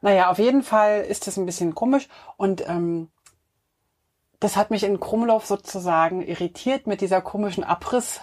Naja, 0.00 0.30
auf 0.30 0.38
jeden 0.38 0.62
Fall 0.62 1.02
ist 1.02 1.26
das 1.26 1.36
ein 1.36 1.46
bisschen 1.46 1.74
komisch 1.74 2.08
und 2.36 2.66
ähm, 2.68 3.08
das 4.40 4.56
hat 4.56 4.70
mich 4.70 4.84
in 4.84 5.00
Krumlow 5.00 5.40
sozusagen 5.40 6.22
irritiert 6.22 6.86
mit 6.86 7.00
dieser 7.00 7.20
komischen 7.20 7.64
Abriss 7.64 8.20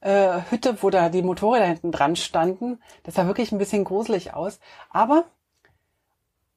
äh, 0.00 0.42
Hütte, 0.50 0.82
wo 0.82 0.90
da 0.90 1.08
die 1.08 1.22
Motorräder 1.22 1.66
hinten 1.66 1.90
dran 1.90 2.14
standen. 2.14 2.80
Das 3.02 3.14
sah 3.14 3.26
wirklich 3.26 3.50
ein 3.50 3.58
bisschen 3.58 3.84
gruselig 3.84 4.34
aus. 4.34 4.60
Aber 4.90 5.24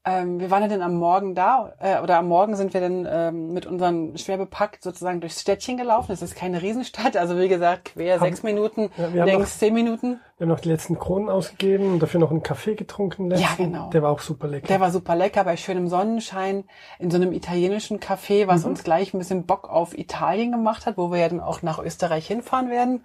ähm, 0.08 0.40
wir 0.40 0.50
waren 0.50 0.62
ja 0.62 0.70
dann 0.70 0.82
am 0.82 0.96
Morgen 0.96 1.36
da, 1.36 1.74
äh, 1.80 2.00
oder 2.00 2.18
am 2.18 2.30
Morgen 2.30 2.56
sind 2.56 2.74
wir 2.74 2.80
dann 2.80 3.06
ähm, 3.10 3.54
mit 3.54 3.66
unseren 3.66 4.18
schwer 4.18 4.38
bepackt 4.38 4.82
sozusagen 4.82 5.20
durchs 5.20 5.42
Städtchen 5.42 5.76
gelaufen. 5.76 6.14
Es 6.14 6.22
ist 6.22 6.36
keine 6.36 6.62
Riesenstadt, 6.62 7.18
also 7.18 7.38
wie 7.38 7.50
gesagt, 7.50 7.94
quer 7.94 8.16
Hab, 8.16 8.22
sechs 8.22 8.42
Minuten, 8.42 8.90
ja, 8.98 9.26
längs 9.26 9.40
noch, 9.40 9.60
zehn 9.60 9.74
Minuten. 9.74 10.22
Wir 10.38 10.46
haben 10.46 10.50
noch 10.50 10.62
die 10.62 10.70
letzten 10.70 10.98
Kronen 10.98 11.30
ausgegeben 11.30 11.94
und 11.94 12.00
dafür 12.00 12.22
noch 12.22 12.32
einen 12.32 12.42
Kaffee 12.44 12.76
getrunken. 12.76 13.30
Letzten. 13.30 13.44
Ja, 13.44 13.56
genau. 13.58 13.90
Der 13.90 14.02
war 14.02 14.12
auch 14.12 14.20
super 14.20 14.48
lecker. 14.48 14.68
Der 14.68 14.80
war 14.80 14.92
super 14.92 15.16
lecker, 15.16 15.44
bei 15.44 15.58
schönem 15.58 15.90
Sonnenschein, 15.90 16.64
in 17.00 17.12
so 17.12 17.18
einem 17.18 17.34
italienischen 17.34 18.00
Café, 18.00 18.48
was 18.48 18.64
mhm. 18.64 18.72
uns 18.72 18.84
gleich 18.86 19.14
ein 19.14 19.18
bisschen 19.18 19.46
Bock 19.46 19.70
auf 19.70 19.98
Italien 19.98 20.52
gemacht 20.52 20.86
hat, 20.86 20.98
wo 20.98 21.12
wir 21.12 21.20
ja 21.20 21.28
dann 21.28 21.42
auch 21.42 21.64
nach 21.64 21.80
Österreich 21.80 22.28
hinfahren 22.28 22.70
werden. 22.70 23.04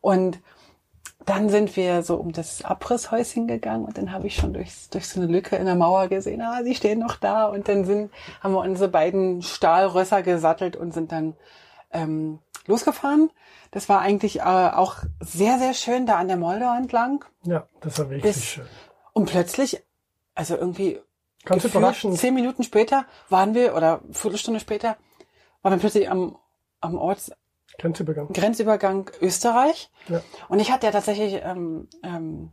Und 0.00 0.38
dann 1.26 1.48
sind 1.48 1.74
wir 1.76 2.02
so 2.02 2.14
um 2.16 2.32
das 2.32 2.64
Abrisshäuschen 2.64 3.48
gegangen 3.48 3.84
und 3.84 3.98
dann 3.98 4.12
habe 4.12 4.28
ich 4.28 4.36
schon 4.36 4.52
durch, 4.52 4.88
durch 4.90 5.08
so 5.08 5.20
eine 5.20 5.30
Lücke 5.30 5.56
in 5.56 5.66
der 5.66 5.74
Mauer 5.74 6.06
gesehen, 6.06 6.40
ah, 6.40 6.62
sie 6.62 6.76
stehen 6.76 7.00
noch 7.00 7.16
da. 7.16 7.46
Und 7.46 7.68
dann 7.68 7.84
sind, 7.84 8.12
haben 8.40 8.54
wir 8.54 8.60
unsere 8.60 8.88
beiden 8.88 9.42
Stahlrösser 9.42 10.22
gesattelt 10.22 10.76
und 10.76 10.94
sind 10.94 11.10
dann 11.10 11.34
ähm, 11.92 12.38
losgefahren. 12.66 13.30
Das 13.72 13.88
war 13.88 14.00
eigentlich 14.00 14.38
äh, 14.38 14.42
auch 14.42 14.98
sehr, 15.20 15.58
sehr 15.58 15.74
schön 15.74 16.06
da 16.06 16.16
an 16.16 16.28
der 16.28 16.36
Moldau 16.36 16.76
entlang. 16.76 17.24
Ja, 17.42 17.66
das 17.80 17.98
war 17.98 18.08
wirklich 18.08 18.34
Bis, 18.34 18.44
schön. 18.44 18.66
Und 19.12 19.28
plötzlich, 19.28 19.82
also 20.36 20.56
irgendwie 20.56 21.00
Ganz 21.44 21.64
überraschend. 21.64 22.18
zehn 22.18 22.34
Minuten 22.34 22.62
später 22.62 23.04
waren 23.28 23.54
wir, 23.54 23.74
oder 23.74 24.00
Viertelstunde 24.12 24.60
später, 24.60 24.96
waren 25.62 25.72
wir 25.72 25.80
plötzlich 25.80 26.08
am, 26.08 26.38
am 26.80 26.96
Orts, 26.96 27.32
Grenzübergang. 27.78 28.32
Grenzübergang 28.32 29.10
Österreich. 29.20 29.90
Ja. 30.08 30.22
Und 30.48 30.60
ich 30.60 30.70
hatte 30.70 30.86
ja 30.86 30.92
tatsächlich 30.92 31.40
ähm, 31.44 31.88
ähm, 32.02 32.50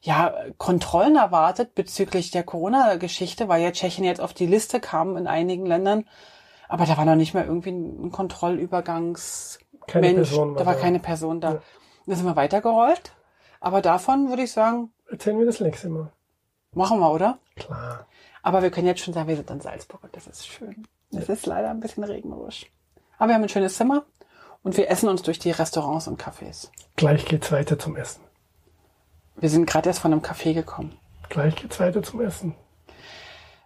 ja 0.00 0.34
Kontrollen 0.56 1.16
erwartet 1.16 1.74
bezüglich 1.74 2.30
der 2.30 2.42
Corona-Geschichte, 2.42 3.48
weil 3.48 3.62
ja 3.62 3.70
Tschechien 3.70 4.04
jetzt 4.04 4.20
auf 4.20 4.34
die 4.34 4.46
Liste 4.46 4.80
kam 4.80 5.16
in 5.16 5.26
einigen 5.26 5.66
Ländern. 5.66 6.04
Aber 6.68 6.84
da 6.84 6.96
war 6.96 7.04
noch 7.04 7.16
nicht 7.16 7.34
mal 7.34 7.44
irgendwie 7.44 7.70
ein 7.70 8.10
Kontrollübergangs 8.10 9.58
keine 9.86 10.06
Mensch. 10.06 10.30
Person 10.30 10.50
war 10.50 10.58
da 10.58 10.66
war 10.66 10.74
da. 10.74 10.80
keine 10.80 10.98
Person 10.98 11.40
da. 11.40 11.52
Ja. 11.54 11.62
Da 12.06 12.16
sind 12.16 12.26
wir 12.26 12.36
weitergerollt. 12.36 13.12
Aber 13.60 13.82
davon 13.82 14.28
würde 14.28 14.42
ich 14.42 14.52
sagen. 14.52 14.92
Erzählen 15.10 15.38
wir 15.38 15.46
das 15.46 15.60
nächste 15.60 15.88
Mal. 15.88 16.12
Machen 16.72 17.00
wir, 17.00 17.10
oder? 17.10 17.38
Klar. 17.56 18.06
Aber 18.42 18.62
wir 18.62 18.70
können 18.70 18.86
jetzt 18.86 19.00
schon 19.00 19.14
sagen, 19.14 19.28
wir 19.28 19.36
sind 19.36 19.50
in 19.50 19.60
Salzburg 19.60 20.04
und 20.04 20.14
das 20.14 20.26
ist 20.26 20.46
schön. 20.46 20.86
Es 21.10 21.26
ja. 21.26 21.34
ist 21.34 21.46
leider 21.46 21.70
ein 21.70 21.80
bisschen 21.80 22.04
regnerisch. 22.04 22.70
Aber 23.16 23.28
wir 23.28 23.34
haben 23.34 23.42
ein 23.42 23.48
schönes 23.48 23.76
Zimmer. 23.76 24.04
Und 24.68 24.76
wir 24.76 24.90
essen 24.90 25.08
uns 25.08 25.22
durch 25.22 25.38
die 25.38 25.50
Restaurants 25.50 26.08
und 26.08 26.22
Cafés. 26.22 26.68
Gleich 26.96 27.24
geht's 27.24 27.50
weiter 27.50 27.78
zum 27.78 27.96
Essen. 27.96 28.20
Wir 29.36 29.48
sind 29.48 29.64
gerade 29.64 29.88
erst 29.88 30.00
von 30.00 30.12
einem 30.12 30.20
Café 30.20 30.52
gekommen. 30.52 30.92
Gleich 31.30 31.56
geht's 31.56 31.80
weiter 31.80 32.02
zum 32.02 32.20
Essen. 32.20 32.54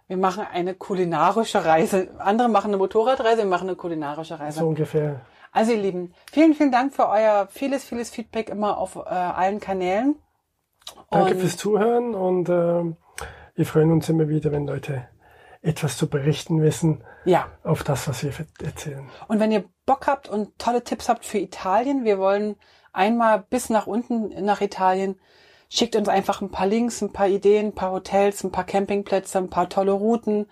Wir 0.07 0.15
machen 0.15 0.47
eine 0.49 0.75
kulinarische 0.75 1.65
Reise. 1.65 2.07
Andere 2.19 2.47
machen 2.47 2.69
eine 2.69 2.77
Motorradreise, 2.77 3.39
wir 3.39 3.49
machen 3.49 3.67
eine 3.67 3.75
kulinarische 3.75 4.39
Reise. 4.39 4.59
So 4.61 4.65
ungefähr. 4.65 5.19
Also 5.51 5.73
ihr 5.73 5.81
Lieben, 5.81 6.13
vielen, 6.31 6.53
vielen 6.53 6.71
Dank 6.71 6.93
für 6.93 7.09
euer 7.09 7.49
vieles, 7.51 7.83
vieles 7.83 8.09
Feedback 8.09 8.47
immer 8.47 8.77
auf 8.77 8.95
äh, 8.95 9.09
allen 9.09 9.59
Kanälen. 9.59 10.15
Danke 11.09 11.33
und 11.33 11.39
fürs 11.41 11.57
Zuhören 11.57 12.15
und 12.15 12.47
äh, 12.47 12.95
wir 13.55 13.65
freuen 13.65 13.91
uns 13.91 14.07
immer 14.07 14.29
wieder, 14.29 14.53
wenn 14.53 14.65
Leute 14.65 15.09
etwas 15.63 15.97
zu 15.97 16.07
berichten 16.07 16.61
wissen 16.61 17.03
Ja. 17.25 17.47
auf 17.63 17.83
das, 17.83 18.07
was 18.07 18.23
wir 18.23 18.31
erzählen. 18.61 19.09
Und 19.27 19.39
wenn 19.39 19.51
ihr 19.51 19.63
Bock 19.85 20.07
habt 20.07 20.29
und 20.29 20.59
tolle 20.59 20.83
Tipps 20.83 21.09
habt 21.09 21.25
für 21.25 21.39
Italien, 21.39 22.03
wir 22.03 22.19
wollen 22.19 22.55
einmal 22.91 23.43
bis 23.49 23.69
nach 23.69 23.87
unten 23.87 24.45
nach 24.45 24.61
Italien, 24.61 25.19
schickt 25.69 25.95
uns 25.95 26.09
einfach 26.09 26.41
ein 26.41 26.51
paar 26.51 26.67
Links, 26.67 27.01
ein 27.01 27.13
paar 27.13 27.27
Ideen, 27.27 27.67
ein 27.67 27.75
paar 27.75 27.91
Hotels, 27.91 28.43
ein 28.43 28.51
paar 28.51 28.65
Campingplätze, 28.65 29.37
ein 29.39 29.49
paar 29.49 29.69
tolle 29.69 29.93
Routen, 29.93 30.47